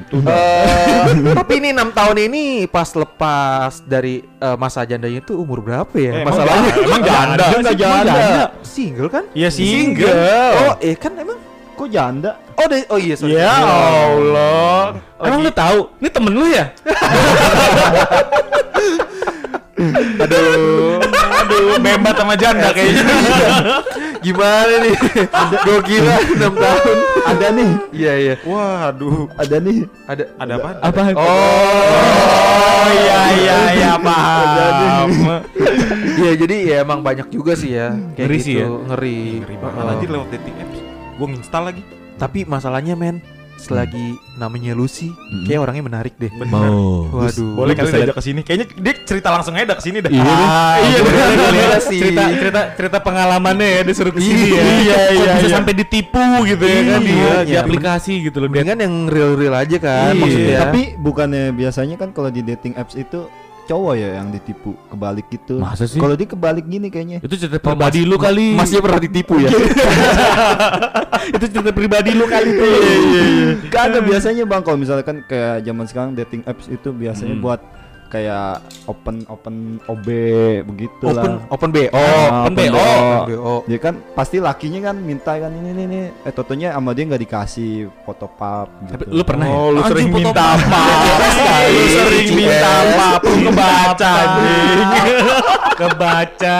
tapi 1.40 1.52
ini 1.56 1.68
enam 1.72 1.88
tahun 1.96 2.16
ini 2.28 2.42
pas 2.68 2.92
lepas 2.92 3.80
dari 3.88 4.20
eh, 4.20 4.56
masa 4.60 4.84
jandanya 4.84 5.24
itu 5.24 5.32
umur 5.40 5.64
berapa 5.64 5.94
ya? 5.96 6.20
Eh, 6.20 6.24
Masalahnya 6.28 6.70
emang 6.84 7.02
janda 7.02 7.44
emang 7.48 7.64
janda. 7.64 8.12
janda. 8.12 8.44
Single 8.60 9.08
kan? 9.08 9.24
Iya 9.32 9.48
single. 9.48 10.12
Oh, 10.68 10.74
eh 10.84 10.94
kan 11.00 11.16
emang 11.16 11.40
Kok 11.80 11.88
janda? 11.88 12.36
Oh, 12.60 12.68
deh, 12.68 12.84
oh 12.92 13.00
iya 13.00 13.16
sorry. 13.16 13.40
Ya 13.40 13.56
Allah. 13.56 15.00
Emang 15.16 15.40
lu 15.40 15.48
tahu? 15.48 15.88
Ini 15.96 16.08
temen 16.12 16.32
lu 16.36 16.44
ya? 16.44 16.76
Aduh, 20.20 21.00
aduh, 21.00 21.80
membat 21.80 22.14
sama 22.14 22.34
janda 22.34 22.68
kayaknya. 22.70 23.04
Gimana 24.24 24.74
nih? 24.84 24.94
Gue 25.64 25.78
kira 25.82 26.20
6 26.20 26.36
tahun. 26.52 26.96
Ada 27.24 27.46
nih, 27.50 27.70
Iya, 27.90 28.12
iya. 28.14 28.34
Waduh. 28.44 29.32
ada 29.34 29.56
nih. 29.56 29.78
Ada 30.04 30.24
Ada 30.36 30.52
apa? 30.56 30.68
Apa? 30.82 31.00
Oh, 31.16 32.84
iya 32.90 33.20
iya 33.32 33.58
iya 33.72 33.92
paham. 33.96 35.08
Iya, 36.20 36.32
jadi 36.36 36.56
ya 36.62 36.76
emang 36.84 37.00
banyak 37.00 37.32
juga 37.32 37.56
sih 37.56 37.72
ya. 37.72 37.96
Kayak 38.12 38.28
Ngeri 38.28 38.36
gitu, 38.36 38.44
sih 38.44 38.54
ya. 38.56 38.66
ngeri. 38.68 39.20
Ngeri 39.40 39.56
banget 39.56 39.84
anjir 39.88 40.08
lewat 40.10 40.28
dating 40.30 40.56
apps. 40.58 40.78
Gua 41.16 41.26
nginstal 41.26 41.62
lagi. 41.64 41.82
Tapi 42.16 42.38
masalahnya 42.44 42.92
men, 42.92 43.24
selagi 43.60 44.16
namanya 44.40 44.72
Lucy, 44.72 45.12
kayak 45.44 45.60
orangnya 45.60 45.84
menarik 45.84 46.14
deh. 46.16 46.32
Oh. 46.48 47.12
Waduh. 47.12 47.52
Boleh 47.52 47.76
kali 47.76 47.92
diajak 47.92 48.16
ke 48.16 48.24
sini. 48.24 48.40
Kayaknya 48.40 48.66
dia 48.80 48.94
cerita 49.04 49.28
langsung 49.28 49.52
aja 49.52 49.76
ke 49.76 49.84
sini 49.84 50.00
dah. 50.00 50.08
Iya, 50.08 50.24
deh. 50.24 50.32
Ah, 50.32 50.74
iya, 50.80 50.98
bener, 51.04 51.04
bener, 51.04 51.28
bener, 51.28 51.50
bener. 51.52 51.68
bener 51.68 51.80
sih. 51.84 52.00
cerita 52.00 52.22
cerita 52.40 52.60
cerita 52.74 52.98
pengalamannya 53.04 53.68
ya 53.68 53.80
disuruh 53.84 54.12
ke 54.16 54.20
sini 54.24 54.44
ya. 54.56 54.62
Iya, 54.64 54.98
iya, 55.12 55.30
bisa 55.36 55.48
iya. 55.52 55.56
sampai 55.60 55.72
ditipu 55.76 56.24
gitu 56.48 56.64
ya 56.64 56.80
kan 56.88 57.00
di, 57.04 57.12
Iya, 57.12 57.34
di 57.44 57.52
iya. 57.52 57.60
aplikasi 57.60 58.12
gitu 58.24 58.36
loh. 58.40 58.48
Dia 58.48 58.64
Mendingan 58.64 58.78
yang 58.80 58.94
real-real 59.12 59.54
aja 59.54 59.76
kan 59.76 60.12
Iya. 60.16 60.20
maksudnya. 60.24 60.56
Tapi 60.64 60.80
bukannya 60.96 61.44
biasanya 61.52 61.96
kan 62.00 62.08
kalau 62.16 62.32
di 62.32 62.40
dating 62.40 62.74
apps 62.80 62.96
itu 62.96 63.28
cowok 63.70 63.94
ya 63.94 64.08
yang 64.18 64.34
ditipu 64.34 64.74
kebalik 64.90 65.26
gitu. 65.30 65.62
Masa 65.62 65.86
sih? 65.86 66.02
Kalau 66.02 66.18
dia 66.18 66.26
kebalik 66.26 66.66
gini 66.66 66.90
kayaknya. 66.90 67.22
itu 67.22 67.34
cerita 67.38 67.62
pribadi 67.62 68.02
lu 68.02 68.18
kali. 68.18 68.58
Masnya 68.58 68.82
pernah 68.82 68.98
ditipu 68.98 69.38
ya? 69.38 69.50
itu 71.38 71.44
cerita 71.46 71.70
pribadi 71.70 72.10
lu 72.10 72.26
kali 72.26 72.50
tuh. 72.58 72.72
Gak 73.70 73.82
ada 73.94 73.98
biasanya 74.02 74.42
bang 74.42 74.62
kalau 74.66 74.78
misalkan 74.78 75.22
kayak 75.24 75.62
zaman 75.62 75.84
sekarang 75.86 76.10
dating 76.18 76.42
apps 76.44 76.66
itu 76.66 76.90
biasanya 76.90 77.38
Hmm. 77.38 77.44
buat 77.46 77.60
kayak 78.10 78.58
open 78.84 79.22
open 79.24 79.54
OB 79.86 80.06
begitu 80.66 81.06
open 81.06 81.14
lah. 81.14 81.46
open 81.48 81.68
BO. 81.70 81.94
Ah, 81.94 82.42
open 82.42 82.52
BO. 82.52 82.74
Open 82.74 83.22
BO. 83.30 83.54
Dia 83.64 83.78
kan 83.78 83.94
pasti 84.12 84.36
lakinya 84.36 84.90
kan 84.90 84.96
minta 84.98 85.32
kan 85.32 85.48
ini 85.48 85.70
ini 85.70 85.82
ini. 85.86 86.00
Eh 86.20 86.32
totonya 86.34 86.74
sama 86.74 86.90
dia 86.90 87.06
nggak 87.06 87.22
dikasih 87.22 87.86
foto 88.02 88.26
pap 88.28 88.66
gitu. 88.82 88.92
Tapi 88.92 89.04
lu 89.08 89.22
pernah 89.22 89.46
Oh, 89.46 89.70
ya? 89.70 89.74
lu 89.78 89.80
sering 89.86 90.10
minta 90.10 90.42
apa? 90.50 90.66
maaf. 90.66 91.06
Lu 91.70 91.84
sering 91.86 92.28
minta. 92.34 92.70
Lu 93.22 93.46
kebaca 93.46 94.10
anjing. 94.10 94.78
kebaca. 95.76 96.58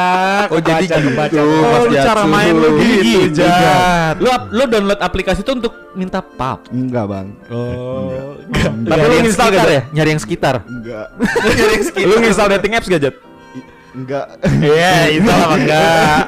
Oh, 0.49 0.61
jadi 0.61 0.85
kebaca, 0.87 1.29
gitu. 1.29 1.45
Oh, 1.45 1.83
lu 1.85 1.95
cara 1.95 2.23
main 2.25 2.55
lu 2.55 2.69
gitu, 2.79 3.21
Jat. 3.35 4.15
Lu 4.17 4.31
lu 4.51 4.63
download 4.65 5.01
aplikasi 5.01 5.43
itu 5.43 5.53
untuk 5.53 5.73
minta 5.93 6.23
pap. 6.23 6.71
Enggak 6.71 7.05
bang. 7.05 7.27
Oh. 7.51 8.39
Tapi 8.51 8.87
Tapi 8.87 9.05
lu 9.19 9.29
sekitar 9.29 9.51
gak, 9.53 9.67
ya? 9.69 9.83
Nyari 9.93 10.09
yang 10.09 10.23
sekitar. 10.23 10.55
Enggak. 10.63 11.07
Lu 12.05 12.15
nginstal 12.19 12.49
dating 12.51 12.73
apps 12.77 12.87
gak, 12.87 13.01
Jat? 13.01 13.15
Enggak. 13.91 14.27
Iya, 14.63 14.95
itu 15.11 15.27
apa 15.27 15.55
enggak? 15.59 16.19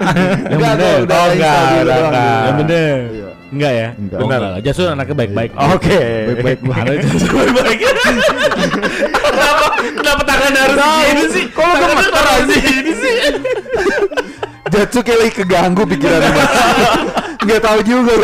Yang 0.50 0.58
Enggak, 0.58 0.72
bener. 0.74 0.98
udah 1.06 1.16
Oh, 1.16 1.28
enggak, 1.30 1.62
udah 1.86 1.96
enggak. 2.02 2.40
Yang 2.42 2.56
bener. 2.58 2.96
Iya. 3.06 3.28
Enggak 3.52 3.72
ya? 3.72 3.88
Enggak. 3.94 4.18
Oh, 4.18 4.24
enggak. 4.26 4.40
Jasun 4.66 4.88
anaknya 4.90 5.14
baik-baik. 5.14 5.50
Oke. 5.70 6.00
Baik-baik 6.26 6.58
Mana 6.68 6.90
Jasun 6.98 7.30
baik-baik. 7.30 7.78
kenapa 9.14 9.66
kenapa 9.78 10.22
tangan 10.26 10.52
harus 10.58 10.78
gini 10.82 11.24
sih? 11.30 11.44
Kok 11.54 11.62
lu 11.62 11.74
gemeter 11.78 12.26
ini 12.50 12.92
sih? 12.98 13.16
Jatsu 14.72 14.98
kayak 15.04 15.18
lagi 15.20 15.32
keganggu 15.36 15.82
pikirannya 15.84 16.30
mas. 16.32 16.50
Nggak 17.44 17.60
tahu 17.60 17.78
juga. 17.84 18.14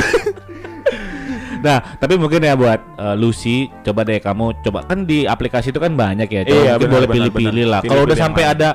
Nah, 1.60 1.78
tapi 1.96 2.14
mungkin 2.14 2.40
ya 2.40 2.54
buat 2.54 2.80
eh, 2.94 3.14
Lucy, 3.14 3.56
coba 3.82 4.02
deh 4.02 4.18
kamu 4.18 4.60
coba 4.60 4.84
kan 4.84 5.02
di 5.02 5.24
aplikasi 5.24 5.68
itu 5.68 5.78
kan 5.78 5.92
banyak 5.92 6.26
ya. 6.26 6.42
Coba 6.42 6.56
Iya, 6.56 6.72
benar, 6.76 6.92
boleh 6.94 7.08
pilih-pilih 7.08 7.66
lah. 7.66 7.80
Kalau 7.82 8.02
udah 8.02 8.16
sampai 8.16 8.44
ada 8.46 8.70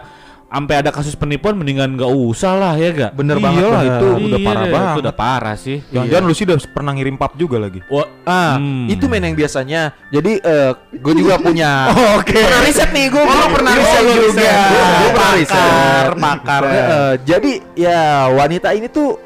sampai 0.45 0.85
ada 0.85 0.93
kasus 0.93 1.17
penipuan 1.17 1.57
mendingan 1.57 1.97
nggak 1.97 2.13
usah 2.13 2.53
lah 2.53 2.73
ya 2.75 2.93
gak? 2.93 3.17
Bener 3.17 3.41
banget, 3.41 3.57
Iyalah, 3.57 3.73
bener. 3.73 3.89
itu 3.89 4.05
udah 4.05 4.21
Iya, 4.37 4.45
parah 4.45 4.61
Itu 4.61 4.69
banget. 4.71 4.95
udah 5.01 5.13
parah 5.15 5.55
sih. 5.57 5.77
Jangan-jangan 5.89 6.23
Lucy 6.23 6.41
udah 6.45 6.57
pernah 6.69 6.91
ngirim 6.93 7.15
pap 7.17 7.33
juga 7.33 7.57
lagi. 7.57 7.79
Wah, 7.89 8.05
Ah, 8.21 8.53
Hmm. 8.55 8.85
itu 8.85 9.09
men 9.09 9.23
yang 9.23 9.33
biasanya. 9.33 9.81
Jadi 10.07 10.37
gue 10.93 11.13
juga 11.17 11.41
punya. 11.41 11.89
Oke. 12.13 12.37
Pernah 12.37 12.61
riset 12.61 12.89
nih 12.93 13.05
gue. 13.09 13.23
Oh, 13.23 13.47
pernah 13.49 13.73
riset 13.73 14.01
juga. 14.05 14.21
juga. 14.29 14.51
Gue 14.93 15.09
pernah 15.09 15.33
riset. 15.33 15.57
Pakar, 15.57 16.09
pakar. 16.15 16.61
Eh, 16.63 17.13
jadi 17.25 17.51
ya 17.73 17.99
wanita 18.29 18.69
ini 18.71 18.87
tuh 18.87 19.17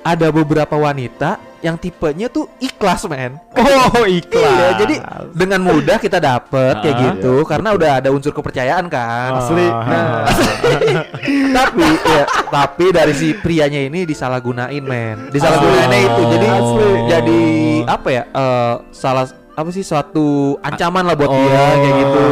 ada 0.00 0.30
beberapa 0.30 0.74
wanita 0.74 1.42
yang 1.62 1.78
tipenya 1.78 2.26
tuh 2.26 2.50
ikhlas 2.58 3.06
men. 3.06 3.38
Oh, 3.54 4.02
ikhlas. 4.20 4.42
Iya, 4.42 4.68
jadi 4.76 4.94
dengan 5.30 5.62
mudah 5.62 5.96
kita 5.96 6.18
dapet 6.18 6.74
kayak 6.76 6.90
Ah. 6.92 7.02
gitu 7.08 7.34
karena 7.42 7.68
udah 7.70 7.90
ada 7.96 8.08
unsur 8.10 8.30
kepercayaan 8.30 8.86
kan. 8.86 9.30
Asli. 9.38 9.66
Nah, 9.66 10.26
tapi 11.56 11.86
ya, 12.02 12.22
tapi 12.48 12.86
dari 12.90 13.14
si 13.14 13.32
prianya 13.32 13.78
ini 13.80 14.02
disalahgunain 14.02 14.82
men. 14.82 15.30
Disalahgunainnya 15.30 15.86
Asli. 15.94 16.08
itu 16.08 16.22
jadi 16.28 16.46
Asli. 16.50 16.90
jadi 17.08 17.42
apa 17.84 18.08
ya? 18.10 18.22
eh, 18.26 18.74
salah 18.90 19.26
apa 19.52 19.68
sih 19.68 19.80
suatu 19.80 20.26
ancaman 20.58 21.04
lah 21.04 21.12
buat 21.12 21.26
Oh. 21.26 21.36
dia 21.36 21.50
kayak 21.74 21.94
gitu. 21.98 22.24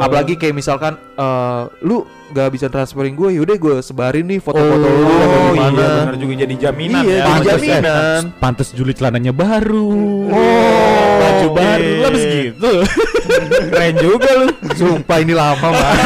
Apalagi 0.00 0.34
kayak 0.34 0.54
misalkan 0.54 0.92
eh, 0.96 1.62
lu 1.80 2.02
gak 2.26 2.50
bisa 2.50 2.66
transferin 2.66 3.12
gue, 3.12 3.30
yaudah 3.32 3.54
gue 3.54 3.74
sebarin 3.78 4.26
nih 4.26 4.38
foto-foto 4.38 4.74
lu 4.82 5.04
Oh, 5.04 5.52
ada 5.54 5.54
di 5.54 5.60
iya 5.70 5.88
benar 6.00 6.16
juga 6.16 6.34
jadi 6.40 6.54
jaminan 6.58 7.02
Iya, 7.02 7.14
ya. 7.14 7.24
jadi 7.38 7.46
jaminan. 7.46 7.84
eh, 7.86 8.20
Pantes 8.38 8.68
Juli 8.70 8.92
celananya 8.92 9.30
baru. 9.30 9.92
Oh, 10.26 11.08
baju 11.14 11.46
oke. 11.46 11.54
baru. 11.54 11.90
Lah 11.94 12.08
habis 12.08 12.24
gitu. 12.26 12.72
Keren 13.70 13.94
juga 13.96 14.30
lu. 14.34 14.46
Sumpah 14.74 15.18
ini 15.18 15.32
lama 15.32 15.68
banget. 15.68 15.98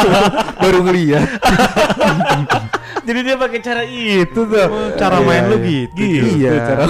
Baru 0.62 0.78
ngeliat. 0.82 1.26
Jadi 3.04 3.18
dia 3.20 3.36
pakai 3.36 3.60
cara 3.60 3.82
itu 3.84 4.40
tuh. 4.40 4.66
Cara 4.94 5.16
Iya, 5.16 5.26
main 5.26 5.44
lu 5.46 5.56
iya. 5.56 5.64
gitu. 5.66 5.92
Gitu 5.94 6.28
Iya. 6.38 6.52
cara 6.64 6.82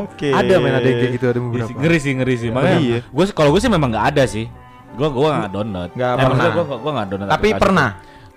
Oke. 0.00 0.28
Ada 0.28 0.54
men 0.56 0.72
ada 0.72 0.82
yang 0.82 0.98
kayak 0.98 1.12
gitu 1.12 1.24
ada 1.24 1.32
Iya 1.32 1.44
beberapa. 1.44 1.70
ngeri 1.76 1.98
sih 1.98 2.12
ngeri 2.12 2.34
sih 2.36 2.48
makanya 2.48 2.78
Iya. 2.80 2.98
gue 3.04 3.24
kalau 3.30 3.50
gue 3.50 3.60
sih 3.60 3.68
memang 3.68 3.88
nggak 3.88 4.06
ada 4.10 4.24
sih 4.24 4.46
gue 4.90 5.08
gue 5.08 5.28
nggak 5.28 5.50
download 5.50 5.90
Nggak 5.92 6.10
Eh, 6.10 6.18
pernah. 6.20 6.44
gue 6.48 6.64
gue 6.66 6.92
nggak 6.92 7.06
download 7.08 7.28
Tapi 7.28 7.48
aplikasi. 7.48 7.62
pernah. 7.62 7.90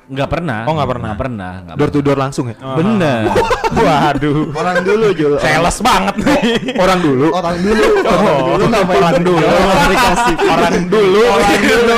nggak 0.08 0.30
pernah 0.32 0.60
Oh, 0.64 0.72
nggak 0.72 0.88
pernah. 0.88 1.08
nggak 1.10 1.20
pernah 1.20 1.52
nggak 1.60 1.76
Door 1.76 1.90
to 1.90 2.00
door 2.00 2.16
langsung 2.18 2.46
ya. 2.48 2.56
Oh. 2.58 2.80
bener 2.80 3.28
Waduh. 3.78 4.40
Orang 4.54 4.78
dulu 4.82 5.06
Jul. 5.12 5.34
Sales 5.38 5.78
banget 5.82 6.16
nih. 6.18 6.42
Orang 6.78 7.00
dulu. 7.02 7.28
Orang 7.30 7.56
dulu. 7.58 7.86
Orang 8.00 8.24
Oh, 8.24 8.56
dulu 8.56 8.66
nggak 8.68 8.84
main 8.88 8.98
orang 8.98 9.16
dulu. 9.20 9.48
aplikasi. 9.68 10.34
Orang 10.48 10.76
dulu. 10.88 11.22
Orang 11.28 11.60
dulu. 11.62 11.98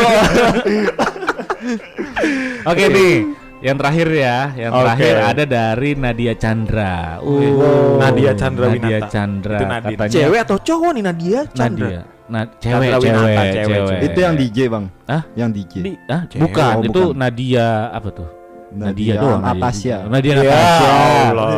oke 2.66 2.86
nih 2.88 3.14
yang 3.60 3.76
terakhir 3.76 4.08
ya 4.10 4.38
yang 4.56 4.72
Oke. 4.72 4.80
terakhir 4.82 5.16
ada 5.22 5.44
dari 5.44 5.92
Nadia 5.94 6.34
Chandra 6.34 7.20
Oh. 7.20 8.00
Nadia 8.00 8.32
Chandra 8.32 8.66
Nadia 8.68 8.80
Winata. 8.80 9.08
Chandra 9.10 9.58
Itu 9.58 9.66
Nadine. 9.68 9.98
katanya 9.98 10.12
Cewek 10.16 10.40
atau 10.40 10.58
cowok 10.58 10.92
nih 10.92 11.04
Nadia 11.04 11.40
Chandra? 11.52 11.88
Nadia 11.88 12.02
nah 12.30 12.44
cewek 12.46 12.62
Chandra 12.62 12.86
cewek 12.86 13.02
Winata, 13.04 13.42
cewek, 13.42 13.54
cewek, 13.58 13.80
cewek. 13.82 14.00
Itu 14.06 14.20
yang 14.22 14.36
DJ 14.36 14.58
bang. 14.70 14.86
Hah? 15.04 15.22
Yang 15.34 15.50
DJ. 15.52 15.74
Di, 15.82 15.92
ah, 16.08 16.22
Cewek. 16.24 16.42
bukan 16.46 16.72
Oh, 16.72 16.82
itu 16.82 17.02
bukan. 17.02 17.18
Nadia 17.18 17.68
apa 17.90 18.10
tuh 18.12 18.28
Nadia, 18.70 18.86
Nadia 18.86 19.14
doang 19.18 19.42
Nadia. 19.42 19.58
Natasha. 19.58 19.98
Nadia 20.06 20.30
Ya 20.30 20.38
Natasha 20.38 20.88
Allah. 21.26 21.50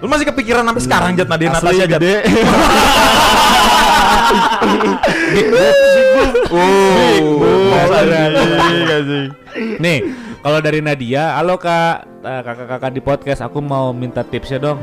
Lu 0.00 0.06
masih 0.08 0.26
kepikiran 0.26 0.62
sampai 0.64 0.82
sekarang 0.82 1.10
Jat 1.12 1.28
Nadia 1.28 1.48
Asli 1.50 1.60
Natasha 1.60 1.84
Jat? 1.84 1.90
gede. 1.94 2.14
Oh, 6.48 7.44
Nih, 9.78 9.98
kalau 10.40 10.58
dari 10.58 10.80
Nadia, 10.80 11.36
halo 11.36 11.58
kak, 11.58 12.08
Eh, 12.18 12.42
kakak-kakak 12.42 12.90
di 12.90 12.98
podcast, 12.98 13.40
aku 13.46 13.62
mau 13.62 13.94
minta 13.94 14.26
tipsnya 14.26 14.58
dong. 14.58 14.82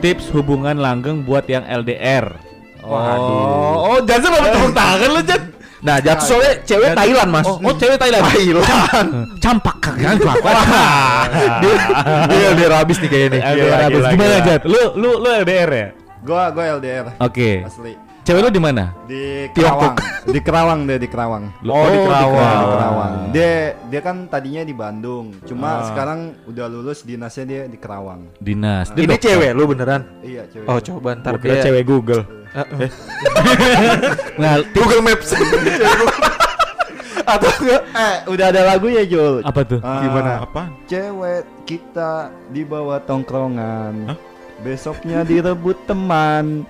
Tips 0.00 0.32
hubungan 0.32 0.80
langgeng 0.80 1.28
buat 1.28 1.44
yang 1.44 1.60
LDR. 1.68 2.32
Waduh. 2.80 3.76
Oh, 3.84 3.98
jangan 4.08 4.32
mau 4.32 4.40
tepuk 4.48 4.72
tangan 4.72 5.10
lu, 5.12 5.20
Jan. 5.20 5.40
Nah, 5.80 5.96
jatuh 6.00 6.24
soalnya 6.24 6.52
cewek 6.64 6.92
Thailand 6.92 7.28
mas. 7.32 7.44
Oh, 7.44 7.56
oh, 7.60 7.74
cewek 7.76 8.00
Thailand. 8.00 8.24
Thailand. 8.32 9.08
Campak 9.44 9.76
kagak 9.80 10.20
kelakuan. 10.20 10.56
dia 11.64 11.74
dia 12.28 12.46
LDR 12.52 12.74
habis 12.80 12.96
nih 13.00 13.08
kayaknya 13.12 13.28
nih. 13.28 13.40
LDR 13.40 13.60
Gila, 13.60 13.76
habis. 13.76 13.96
gila, 13.96 14.10
Gimana. 14.12 14.36
Jat? 14.44 14.60
Lu 14.64 14.82
lu 14.96 15.10
lu 15.20 15.28
LDR 15.44 15.70
ya? 15.72 15.86
Gua 16.20 16.42
gua 16.52 16.64
LDR. 16.80 17.06
Oke. 17.20 17.64
Asli. 17.64 17.92
Cewek 18.20 18.40
lu 18.44 18.50
di 18.52 18.60
mana? 18.60 18.92
Di 19.08 19.48
Kerawang. 19.50 19.96
di 20.28 20.38
Kerawang 20.38 20.80
deh 20.84 21.00
di 21.00 21.08
Kerawang. 21.08 21.44
Oh, 21.64 21.88
di 21.88 21.98
Kerawang. 21.98 22.52
Di 22.54 22.66
Kerawang. 22.70 23.12
Dia 23.32 23.50
dia 23.88 24.00
kan 24.00 24.16
tadinya 24.28 24.62
di 24.62 24.74
Bandung. 24.76 25.34
Cuma 25.42 25.88
sekarang 25.88 26.36
udah 26.44 26.66
lulus 26.68 27.02
dinasnya 27.02 27.44
dia 27.44 27.62
di 27.64 27.74
Kerawang. 27.74 28.28
Dinas. 28.38 28.92
Dia 28.92 29.02
Ini 29.02 29.16
dokter. 29.16 29.24
cewek 29.34 29.50
lu 29.56 29.64
beneran? 29.66 30.02
Iya, 30.20 30.42
cewek. 30.46 30.66
Oh 30.68 30.78
coba 30.78 31.16
ntar 31.16 31.32
Gua 31.34 31.42
kira 31.42 31.52
dia 31.54 31.62
cewek 31.64 31.82
Google. 31.82 32.22
Nah, 34.36 34.54
Google 34.76 35.02
Maps. 35.02 35.28
Atau 37.24 37.50
enggak? 37.62 37.82
Eh, 37.94 38.16
udah 38.26 38.46
ada 38.50 38.62
lagu 38.66 38.86
ya, 38.90 39.06
Jul. 39.06 39.38
apa 39.46 39.60
tuh? 39.62 39.78
Ah, 39.80 40.02
Gimana? 40.02 40.30
Apa? 40.42 40.62
Cewek 40.86 41.42
kita 41.62 42.28
dibawa 42.50 42.98
tongkrongan. 43.00 44.18
Besoknya 44.60 45.22
direbut 45.24 45.78
teman. 45.86 46.66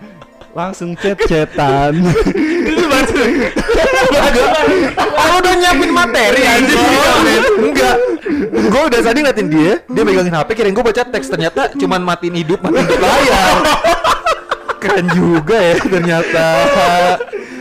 Langsung 0.50 0.92
chat-chatan. 0.94 1.94
Oh 5.12 5.36
udah 5.40 5.52
nyiapin 5.54 5.90
materi 5.90 6.42
anjing 6.42 6.80
Enggak 7.60 7.96
Gue 8.62 8.82
udah 8.86 9.00
tadi 9.00 9.18
ngeliatin 9.20 9.48
dia 9.48 9.72
Dia 9.84 10.02
megangin 10.02 10.32
HP 10.32 10.48
kirain 10.52 10.72
gue 10.72 10.82
baca 10.82 11.02
teks 11.02 11.28
Ternyata 11.28 11.70
cuman 11.74 12.00
matiin 12.02 12.34
hidup 12.36 12.60
Matiin 12.60 12.82
hidup 12.82 13.00
layar 13.00 13.56
Keren 14.78 15.06
juga 15.10 15.56
ya 15.56 15.76
ternyata 15.78 16.46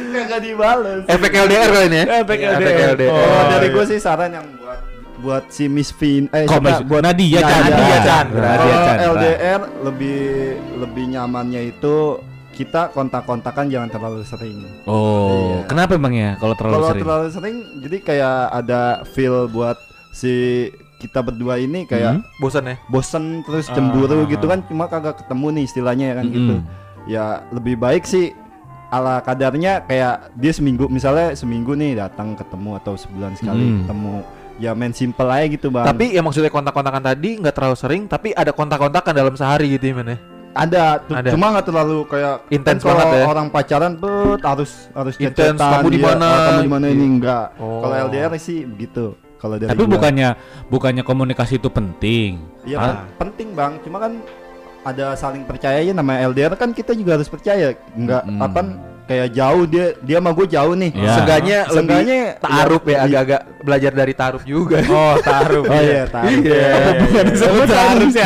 Kagak 0.09 0.41
dibales. 0.41 1.05
Efek 1.05 1.31
LDR 1.31 1.69
kali 1.69 1.85
ini 1.87 1.97
ya 1.97 2.05
Efek 2.19 2.37
Efek 2.41 2.73
LDR. 2.73 2.91
LDR 2.91 3.13
Oh, 3.13 3.43
dari 3.47 3.67
iya. 3.69 3.75
gue 3.75 3.83
sih 3.85 3.97
saran 3.99 4.31
yang 4.33 4.45
buat 4.57 4.79
buat 5.19 5.43
si 5.47 5.67
Miss 5.67 5.93
Vin 5.93 6.25
eh? 6.29 6.49
Miss- 6.49 6.81
buat 6.81 7.03
Nadia 7.03 7.39
Chandra. 7.39 7.69
Nadia 7.69 7.97
Chandra. 8.01 8.41
Nadia 8.47 8.65
Kalau 8.65 8.81
Chandra. 8.81 9.05
LDR 9.13 9.61
lebih 9.83 10.19
lebih 10.75 11.03
nyamannya 11.09 11.61
itu 11.69 11.95
kita 12.59 12.91
kontak-kontakan 12.91 13.65
jangan 13.65 13.87
terlalu 13.87 14.19
sering. 14.21 14.59
Oh, 14.83 15.31
Iya. 15.55 15.57
kenapa 15.65 15.95
emang 15.95 16.11
ya 16.11 16.35
kalau 16.35 16.51
terlalu 16.53 16.75
Kalau 16.75 16.89
sering? 16.89 17.01
terlalu 17.01 17.27
sering 17.31 17.55
jadi 17.79 17.97
kayak 18.01 18.35
ada 18.53 18.81
feel 19.07 19.47
buat 19.47 19.79
si 20.11 20.67
kita 20.97 21.23
berdua 21.23 21.55
ini 21.55 21.87
kayak 21.87 22.19
Hmm. 22.19 22.23
Bosan 22.37 22.65
ya 22.65 22.75
bosen 22.85 23.23
terus 23.41 23.65
cemburu 23.67 24.27
gitu 24.27 24.43
kan 24.43 24.59
cuma 24.61 24.85
kagak 24.85 25.15
ketemu 25.17 25.47
nih 25.49 25.63
istilahnya 25.63 26.05
ya 26.05 26.15
kan 26.15 26.25
gitu. 26.27 26.53
Mm-mm. 26.57 27.07
Ya 27.07 27.25
lebih 27.49 27.75
baik 27.75 28.03
sih 28.03 28.35
ala 28.89 29.17
kadarnya 29.19 29.79
kayak 29.81 30.35
dia 30.35 30.51
seminggu 30.51 30.85
misalnya 30.87 31.31
seminggu 31.31 31.71
nih 31.71 31.95
datang 31.95 32.35
ketemu 32.35 32.75
atau 32.75 32.93
sebulan 32.93 33.31
sekali 33.33 33.63
Mm. 33.63 33.77
ketemu 33.79 34.13
ya 34.59 34.71
main 34.73 34.91
simple 34.91 35.23
aja 35.25 35.47
gitu 35.47 35.71
bang 35.71 35.87
Tapi 35.87 36.11
ya 36.11 36.19
maksudnya 36.19 36.49
kontak-kontakan 36.49 36.99
tadi 37.01 37.39
nggak 37.39 37.53
terlalu 37.53 37.77
sering 37.77 38.01
Tapi 38.05 38.33
ada 38.33 38.51
kontak-kontakan 38.51 39.13
dalam 39.13 39.31
sehari 39.33 39.71
gitu 39.71 39.85
ya 39.85 39.95
men 39.95 40.09
ya 40.09 40.17
ada, 40.51 40.83
Ada. 41.03 41.29
cuma 41.29 41.45
nggak 41.51 41.65
terlalu 41.65 41.97
kayak 42.05 42.35
Intens 42.49 42.81
kan 42.81 42.89
banget 42.91 43.07
ya. 43.13 43.25
orang 43.25 43.47
pacaran 43.47 43.93
bet 43.95 44.41
harus 44.41 44.71
harus 44.91 45.13
Intens, 45.15 45.55
kamu 45.55 45.87
di 45.87 45.99
mana? 45.99 46.25
oh, 46.25 46.41
kamu 46.47 46.61
di 46.61 46.71
mana 46.71 46.85
ini 46.87 47.05
enggak 47.07 47.45
Oh. 47.55 47.79
kalau 47.79 47.95
LDR 48.07 48.33
sih 48.35 48.63
begitu 48.63 49.13
kalau 49.35 49.55
dari 49.55 49.69
Tapi 49.69 49.81
gua. 49.81 49.93
bukannya 49.95 50.29
bukannya 50.67 50.99
komunikasi 51.01 51.53
itu 51.55 51.69
penting. 51.69 52.43
Iya 52.61 52.75
Ah, 52.75 52.95
penting 53.15 53.53
bang 53.53 53.79
cuma 53.79 53.97
kan 53.99 54.19
ada 54.81 55.11
saling 55.13 55.43
percaya 55.43 55.79
ya 55.79 55.91
namanya 55.91 56.27
LDR 56.27 56.53
kan 56.53 56.71
kita 56.71 56.91
juga 56.91 57.15
harus 57.15 57.27
percaya 57.27 57.75
nggak 57.93 58.23
Mm-mm. 58.25 58.39
apa 58.41 58.59
kayak 59.09 59.33
jauh 59.33 59.65
dia 59.65 59.85
dia 60.05 60.17
sama 60.21 60.29
gue 60.37 60.45
jauh 60.45 60.73
nih 60.77 60.91
Ya. 60.93 61.13
Seenggaknya 61.17 61.59
Seenggaknya 61.65 62.19
Ta'aruf 62.37 62.83
iya, 62.85 62.93
ya 62.93 62.97
agak-agak 63.09 63.41
Belajar 63.59 63.91
dari 63.97 64.13
ta'aruf 64.13 64.43
juga 64.45 64.77
Oh, 64.85 65.15
taruh. 65.19 65.65
oh 65.71 65.81
iya 65.81 66.05
tahu 66.05 66.29
Iya. 66.29 66.69
Bukan 67.01 67.23
disebut 67.33 67.67
taruh 67.67 68.09
sih. 68.13 68.23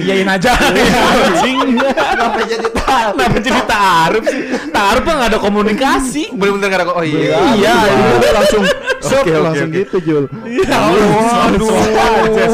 Iyain 0.00 0.28
aja. 0.30 0.50
Anjing. 0.54 1.58
kenapa 1.76 2.40
jadi 2.46 2.68
tahu 2.70 3.10
Kenapa 3.16 3.38
jadi 3.42 3.60
taruh 3.66 4.22
sih? 4.24 4.40
Taruh 4.70 5.02
mah 5.02 5.14
nggak 5.18 5.30
ada 5.34 5.38
komunikasi. 5.42 6.22
Bener-bener 6.32 6.66
gak 6.70 6.80
ada 6.80 6.86
Oh 6.94 7.04
iya 7.04 7.36
iya 7.58 7.74
langsung 8.32 8.62
Oke, 9.06 9.22
oke, 9.22 9.32
langsung 9.38 9.68
gitu 9.70 9.96
Jul 10.02 10.24
Ya 10.46 10.78
Aduh. 11.50 11.70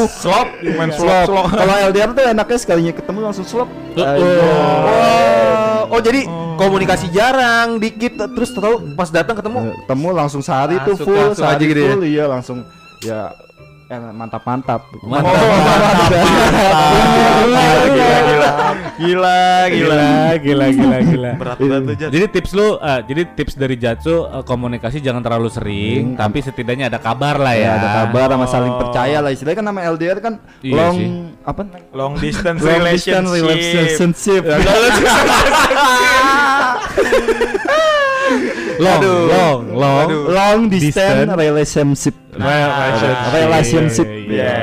Slop, 0.09 0.47
main 0.63 0.91
slop. 0.91 1.29
Kalau 1.29 1.73
LDR 1.91 2.09
tuh 2.11 2.23
enaknya 2.25 2.57
sekalinya 2.57 2.93
ketemu 2.95 3.19
langsung 3.21 3.45
slop. 3.45 3.69
Oh, 3.93 5.93
oh 5.93 6.01
jadi 6.01 6.25
komunikasi 6.55 7.07
jarang, 7.09 7.77
dikit 7.77 8.17
terus 8.27 8.51
tahu 8.51 8.93
pas 8.93 9.07
datang 9.07 9.35
ketemu 9.35 9.59
Ketemu 9.83 10.07
langsung 10.11 10.41
sehari 10.41 10.75
tuh 10.79 10.93
Langsung- 10.93 11.07
full, 11.07 11.29
sehari 11.33 11.55
aja 11.55 11.65
gitu 11.65 11.79
ya? 11.79 11.89
full, 11.89 12.03
iya 12.03 12.25
langsung 12.25 12.57
ya 12.99 13.21
eh, 13.87 14.11
mantap-mantap. 14.13 14.81
Mantap. 15.01 15.33
Gila, 18.93 19.67
gila, 19.67 20.05
gila, 20.39 20.65
gila, 20.71 20.97
gila. 21.01 21.31
Berat 21.35 21.57
banget 21.57 21.81
tuh 21.87 21.95
Jadi 22.13 22.25
tips 22.29 22.51
lu, 22.53 22.67
eh, 22.77 22.99
jadi 23.03 23.21
tips 23.33 23.53
dari 23.55 23.75
Jatsu 23.75 24.23
eh, 24.23 24.43
komunikasi 24.43 24.99
jangan 24.99 25.21
terlalu 25.21 25.49
sering, 25.49 26.15
tapi 26.15 26.39
setidaknya 26.39 26.87
ada 26.87 26.99
kabar 26.99 27.37
lah 27.37 27.53
ya. 27.53 27.61
Ya, 27.63 27.71
ada 27.79 27.89
kabar 28.05 28.27
sama 28.29 28.45
saling 28.45 28.73
percaya 28.77 29.17
lah 29.19 29.31
istilahnya 29.31 29.57
kan 29.59 29.65
nama 29.65 29.79
LDR 29.89 30.19
kan 30.19 30.33
Iya 30.61 30.75
long 30.75 30.95
sih. 30.95 31.09
apa 31.43 31.61
Long 31.91 32.13
distance 32.19 32.59
long 32.61 32.83
distance 32.83 33.29
relationship. 33.29 34.43
relationship. 34.43 34.43
Long, 38.73 38.99
Aduh. 38.99 39.21
long, 39.27 39.59
long. 39.71 40.07
long 40.27 40.59
distance 40.65 41.29
Distance. 41.29 41.35
relationship. 41.35 42.15
Relationship. 42.33 43.15
Relationship. 43.31 44.07
Iya. 44.25 44.55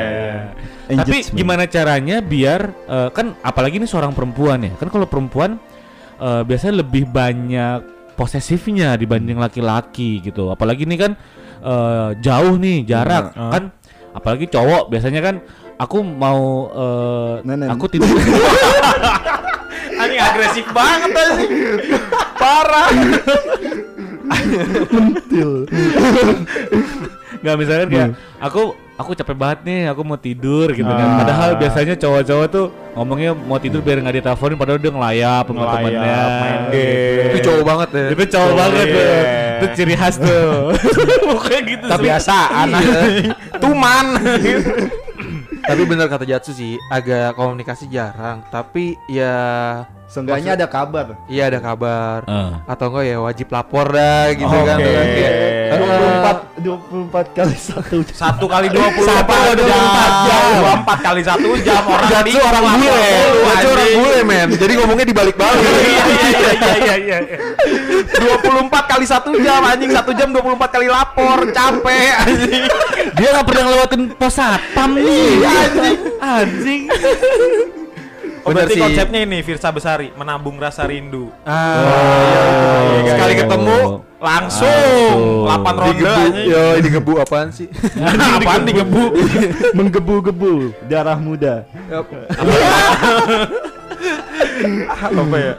Tapi 0.90 0.98
Engagement. 1.22 1.38
gimana 1.38 1.62
caranya 1.64 2.16
biar 2.18 2.60
eh, 2.84 3.08
kan 3.14 3.38
apalagi 3.40 3.78
ini 3.78 3.86
seorang 3.86 4.10
perempuan 4.10 4.58
ya. 4.60 4.72
Kan 4.74 4.90
kalau 4.90 5.06
perempuan 5.06 5.62
eh, 6.18 6.42
biasanya 6.42 6.82
lebih 6.82 7.06
banyak 7.06 7.86
posesifnya 8.14 8.98
dibanding 8.98 9.38
laki-laki 9.38 10.18
gitu. 10.20 10.50
Apalagi 10.50 10.82
ini 10.82 10.98
kan 10.98 11.14
eh, 11.62 12.08
jauh 12.18 12.58
nih 12.58 12.82
jarak 12.82 13.30
Hmm, 13.32 13.52
kan 13.54 13.62
apalagi 14.10 14.50
cowok 14.50 14.90
biasanya 14.90 15.22
kan 15.22 15.34
aku 15.78 16.02
mau 16.02 16.66
Nenen. 17.46 17.70
aku 17.70 17.86
tidur 17.86 18.10
agresif 20.30 20.66
banget 20.70 21.10
sih. 21.34 21.48
Parah. 22.34 22.88
nggak 27.40 27.54
misalkan 27.56 27.88
kayak 27.88 28.08
aku 28.36 28.62
aku 28.94 29.10
capek 29.16 29.32
banget 29.32 29.58
nih 29.64 29.80
aku 29.88 30.00
mau 30.04 30.14
tidur 30.14 30.68
gitu 30.68 30.86
kan 30.86 31.08
padahal 31.16 31.56
biasanya 31.56 31.96
cowok-cowok 31.96 32.46
tuh 32.46 32.66
ngomongnya 32.92 33.32
mau 33.32 33.56
tidur 33.56 33.80
biar 33.80 33.96
nggak 33.98 34.20
diteleponin 34.20 34.56
padahal 34.56 34.76
dia 34.76 34.92
ngelayap 34.92 35.44
sama 35.46 35.56
Ngelayap, 35.56 35.76
temennya 35.80 36.20
main 36.36 36.60
game. 36.68 37.24
itu 37.24 37.38
cowok 37.40 37.62
banget 37.64 37.88
ya. 37.90 38.06
itu 38.12 38.24
cowok 38.28 38.52
banget 38.54 38.84
tuh 38.84 39.00
Iya. 39.00 39.56
itu 39.56 39.66
ciri 39.74 39.94
khas 39.94 40.16
tuh 40.16 40.48
pokoknya 41.28 41.60
gitu 41.66 41.84
Tapi 41.86 41.96
sih. 41.96 42.06
biasaan. 42.06 42.66
Tuman. 43.56 44.06
Tapi 45.68 45.82
bener 45.84 46.08
kata 46.08 46.24
Jatsu 46.24 46.50
sih, 46.50 46.80
agak 46.88 47.36
komunikasi 47.36 47.86
jarang. 47.86 48.40
Tapi 48.48 48.96
ya 49.06 49.36
Seenggaknya 50.10 50.58
ada 50.58 50.66
kabar. 50.66 51.06
iya 51.30 51.46
ada 51.46 51.62
kabar. 51.62 52.26
Eh. 52.26 52.50
Atau 52.66 52.90
enggak 52.90 53.04
ya 53.06 53.16
wajib 53.22 53.46
lapor 53.54 53.86
dah 53.94 54.34
gitu 54.34 54.56
kan. 54.66 54.76
Oke. 54.82 54.90
Kayak, 54.90 55.34
eh, 55.70 55.78
24 55.78 57.30
24 57.30 57.30
kali 57.30 57.54
satu 57.54 57.96
Satu 58.10 58.44
kali 58.50 58.66
24 58.74 59.06
Satu 59.06 59.30
kali 59.30 59.62
24 59.62 60.26
jam. 60.26 60.42
24 60.82 61.06
kali 61.06 61.22
satu 61.22 61.48
jam 61.62 61.82
orang 61.86 62.08
Jatsu 62.10 62.38
orang 62.42 62.64
lapor 62.66 62.82
bule, 62.82 63.12
Jatsu 63.46 63.68
orang 63.70 63.90
bule 63.94 64.18
men. 64.26 64.48
Jadi 64.58 64.72
ngomongnya 64.82 65.06
dibalik-balik. 65.06 65.62
Iya 65.62 66.04
iya 66.10 66.50
iya 66.58 66.94
iya 66.98 67.16
iya. 67.22 67.38
24 68.18 68.66
kali 68.90 69.04
satu 69.06 69.30
jam 69.38 69.62
anjing 69.62 69.94
satu 69.94 70.10
jam 70.10 70.34
24 70.34 70.74
kali 70.74 70.86
lapor 70.90 71.38
capek 71.54 72.10
anjing. 72.26 72.62
dia 73.14 73.28
nggak 73.30 73.46
pernah 73.46 73.62
ngelewatin 73.62 74.02
pos 74.18 74.34
satpam 74.34 74.90
nih 74.98 75.38
anjing 75.46 75.98
anjing 76.18 76.82
Oh, 78.40 78.48
Bener 78.50 78.64
berarti 78.64 78.74
sih. 78.74 78.80
konsepnya 78.80 79.20
ini 79.28 79.38
Firsa 79.44 79.68
Besari 79.68 80.08
menabung 80.16 80.56
rasa 80.56 80.88
rindu. 80.88 81.28
Ah, 81.44 82.96
iya, 83.04 83.12
sekali 83.12 83.34
iya, 83.36 83.40
ketemu 83.44 83.78
Langsung 84.20 85.16
8 85.48 85.80
ronde 85.80 85.96
digebu. 85.96 86.20
anjing. 86.20 86.46
Yo, 86.48 86.62
digebu 86.80 87.12
apaan 87.20 87.48
sih? 87.48 87.68
Apaan 88.36 88.68
digebu? 88.68 89.02
menggebu-gebu 89.76 90.52
darah 90.88 91.16
muda. 91.16 91.64
Apa 95.00 95.36
ya? 95.36 95.54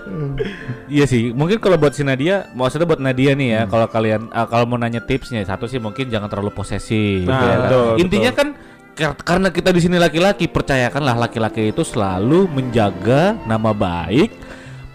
Iya 0.85 1.05
sih, 1.07 1.31
mungkin 1.31 1.57
kalau 1.57 1.77
buat 1.77 1.93
si 1.93 2.03
Nadia, 2.03 2.49
maksudnya 2.53 2.85
buat 2.85 3.01
Nadia 3.01 3.33
nih 3.33 3.49
ya, 3.49 3.61
kalau 3.65 3.87
kalian 3.87 4.29
ah, 4.29 4.45
kalau 4.45 4.65
mau 4.67 4.77
nanya 4.77 5.01
tipsnya, 5.01 5.41
satu 5.41 5.65
sih 5.65 5.79
mungkin 5.79 6.09
jangan 6.11 6.27
terlalu 6.27 6.51
posesif. 6.51 7.25
Nah, 7.25 7.39
ya 7.39 7.45
kan? 7.47 7.59
betul, 7.65 7.89
Intinya 7.97 8.31
kan 8.33 8.47
karena 8.97 9.49
kita 9.49 9.69
di 9.71 9.81
sini 9.81 9.97
laki-laki, 9.97 10.45
percayakanlah 10.51 11.15
laki-laki 11.27 11.71
itu 11.71 11.81
selalu 11.81 12.45
menjaga 12.51 13.39
nama 13.47 13.71
baik 13.71 14.31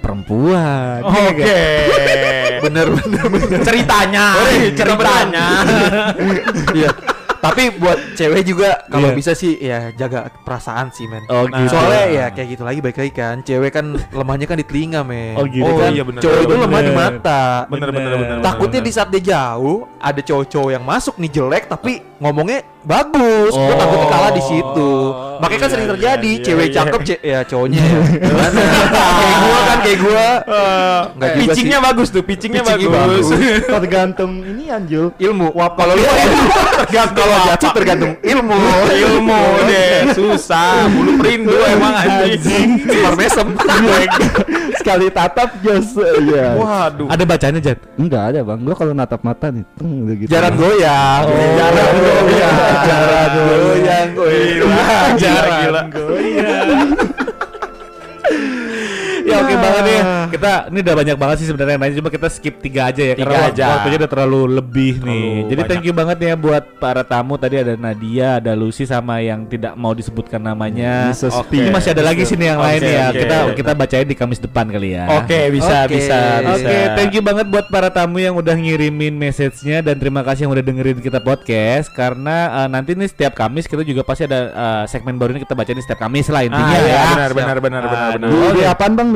perempuan. 0.07 1.03
Oke. 1.03 1.43
Iya 1.43 1.59
okay. 1.91 2.63
bener, 2.63 2.87
bener 2.95 3.25
bener 3.27 3.61
Ceritanya. 3.67 4.27
Oh, 4.39 4.49
iya, 4.55 4.71
ceritanya. 4.71 5.47
Iya. 6.77 6.91
Tapi 7.37 7.79
buat 7.79 8.19
cewek 8.19 8.43
juga 8.43 8.83
kalau 8.91 9.15
yeah. 9.15 9.19
bisa 9.23 9.31
sih 9.31 9.55
ya 9.63 9.95
jaga 9.95 10.35
perasaan 10.43 10.91
sih 10.91 11.07
men. 11.07 11.23
Oh, 11.31 11.47
gitu. 11.47 11.79
Soalnya 11.79 12.05
iya. 12.11 12.27
ya 12.27 12.35
kayak 12.35 12.49
gitu 12.59 12.63
lagi 12.67 12.81
baik 12.83 12.97
lagi 12.99 13.13
kan. 13.15 13.37
Cewek 13.47 13.71
kan 13.71 13.87
lemahnya 13.95 14.47
kan 14.51 14.59
di 14.59 14.67
telinga 14.67 15.07
men. 15.07 15.39
Oh 15.39 15.47
gitu 15.47 15.63
oh, 15.63 15.79
kan. 15.79 15.95
Iya 15.95 16.03
bener, 16.03 16.21
cowok 16.27 16.41
itu 16.43 16.55
lemah 16.59 16.81
di 16.83 16.93
mata. 16.93 17.45
Benar 17.71 17.89
benar 17.95 18.13
bener. 18.19 18.37
Takutnya 18.43 18.81
bener. 18.83 18.91
di 18.91 18.93
saat 18.99 19.09
dia 19.15 19.23
jauh 19.23 19.87
ada 20.03 20.21
cowok-cowok 20.23 20.71
yang 20.75 20.85
masuk 20.85 21.15
nih 21.23 21.31
jelek 21.31 21.65
tapi 21.71 22.03
ngomongnya 22.19 22.67
bagus. 22.87 23.53
Oh. 23.53 23.67
gue 23.67 23.75
takut 23.75 24.01
kalah 24.07 24.31
di 24.31 24.43
situ. 24.47 24.93
Makanya 25.37 25.61
kan 25.61 25.69
iya, 25.69 25.75
sering 25.75 25.87
iya, 25.87 25.93
terjadi 25.93 26.31
iya, 26.33 26.45
cewek 26.47 26.67
iya. 26.67 26.77
cakep 26.81 27.01
ce 27.03 27.17
ya 27.21 27.41
cowoknya. 27.45 27.83
Iya. 27.83 27.99
Kayak 29.21 29.37
gue 29.37 29.61
kan 29.67 29.79
kayak 29.83 29.99
gue 30.01 30.27
uh, 30.47 31.01
juga 31.17 31.35
pitchingnya 31.37 31.79
bagus 31.83 32.09
tuh 32.09 32.23
pitchingnya 32.25 32.63
Pitching 32.65 32.93
bagus, 32.93 33.27
bagus. 33.29 33.67
tergantung 33.77 34.33
ini 34.47 34.65
Anjul 34.71 35.07
ilmu. 35.19 35.53
Wah 35.53 35.71
kalau 35.75 35.99
lu 35.99 36.05
tergantung 36.87 37.27
kalau 37.27 37.37
jatuh 37.53 37.71
tergantung 37.75 38.13
ilmu. 38.23 38.59
Ilmu 38.87 39.43
deh. 39.67 40.15
Susah. 40.15 40.89
Bulu 40.89 41.11
perindu 41.21 41.57
emang 41.67 41.95
anjing. 42.01 42.69
Super 42.87 43.15
mesem. 43.19 43.47
Sekali 44.79 45.07
tatap 45.11 45.51
jos. 45.61 45.91
Ya 46.31 46.55
waduh. 46.55 47.11
Ada 47.11 47.25
bacanya 47.27 47.61
Jat? 47.61 47.79
enggak 47.99 48.23
ada 48.33 48.41
bang. 48.47 48.59
Gue 48.63 48.75
kalau 48.79 48.93
natap 48.95 49.21
mata 49.27 49.51
nih 49.51 49.65
gitu. 50.25 50.31
jarang 50.31 50.55
goyang. 50.55 51.25
Oh. 51.27 51.55
Jarang 51.59 51.93
goyang. 51.99 52.76
Jarang 52.85 53.33
goyang, 53.33 54.11
goyang, 54.13 55.17
jarang 55.17 55.89
goyang 55.89 57.25
ya 59.27 59.37
oke 59.43 59.47
okay 59.51 59.57
banget 59.59 59.85
ya. 59.87 60.03
Kita 60.27 60.53
ini 60.71 60.79
udah 60.83 60.95
banyak 60.95 61.17
banget 61.19 61.37
sih 61.43 61.47
sebenarnya 61.51 61.77
nanya 61.79 61.95
cuma 61.99 62.11
kita 62.11 62.29
skip 62.31 62.55
tiga 62.63 62.91
aja 62.91 63.03
ya 63.03 63.15
tiga 63.15 63.27
karena 63.27 63.51
aja. 63.51 63.67
waktunya 63.79 63.99
udah 64.05 64.11
terlalu 64.11 64.41
lebih 64.63 64.93
terlalu 65.03 65.11
nih. 65.11 65.35
Jadi 65.51 65.61
banyak. 65.61 65.71
thank 65.71 65.85
you 65.85 65.95
banget 65.95 66.19
ya 66.23 66.35
buat 66.39 66.65
para 66.79 67.03
tamu 67.03 67.35
tadi 67.35 67.57
ada 67.59 67.75
Nadia, 67.75 68.39
ada 68.39 68.53
Lucy 68.55 68.87
sama 68.87 69.19
yang 69.19 69.47
tidak 69.51 69.75
mau 69.75 69.93
disebutkan 69.93 70.39
namanya. 70.39 71.11
Okay. 71.11 71.67
Ini 71.67 71.71
masih 71.75 71.91
ada 71.99 72.03
lagi 72.07 72.23
sini 72.23 72.47
yang 72.47 72.61
okay, 72.63 72.69
lain 72.71 72.81
okay. 72.81 72.95
ya. 72.95 73.07
Kita 73.11 73.37
kita 73.59 73.73
bacain 73.75 74.07
di 74.07 74.17
Kamis 74.17 74.41
depan 74.41 74.67
kali 74.71 74.95
ya. 74.95 75.05
Oke, 75.19 75.27
okay, 75.27 75.45
bisa 75.51 75.77
okay. 75.87 75.95
bisa. 75.99 76.19
Oke, 76.47 76.63
okay, 76.63 76.83
thank 76.95 77.13
you 77.15 77.23
banget 77.23 77.47
buat 77.51 77.67
para 77.69 77.91
tamu 77.91 78.23
yang 78.23 78.39
udah 78.39 78.55
ngirimin 78.55 79.15
message-nya 79.19 79.83
dan 79.83 79.99
terima 79.99 80.23
kasih 80.23 80.47
yang 80.47 80.53
udah 80.55 80.65
dengerin 80.65 80.99
kita 81.03 81.19
podcast 81.19 81.91
karena 81.91 82.65
uh, 82.65 82.69
nanti 82.71 82.95
nih 82.95 83.11
setiap 83.11 83.35
Kamis 83.35 83.67
kita 83.67 83.83
juga 83.83 84.07
pasti 84.07 84.29
ada 84.29 84.53
uh, 84.53 84.85
segmen 84.87 85.19
baru 85.19 85.35
ini 85.35 85.43
kita 85.43 85.59
bacain 85.59 85.77
di 85.77 85.85
setiap 85.85 86.01
Kamis 86.07 86.31
lah 86.31 86.47
intinya 86.47 86.77
ah, 86.77 86.81
ya. 86.81 86.87
ya. 86.87 87.05
Benar 87.17 87.31
benar 87.33 87.57
benar 87.59 87.83
benar 87.89 88.11
benar. 88.21 88.29
Di 88.55 88.63
apaan 88.65 88.93
Bang? 88.97 89.16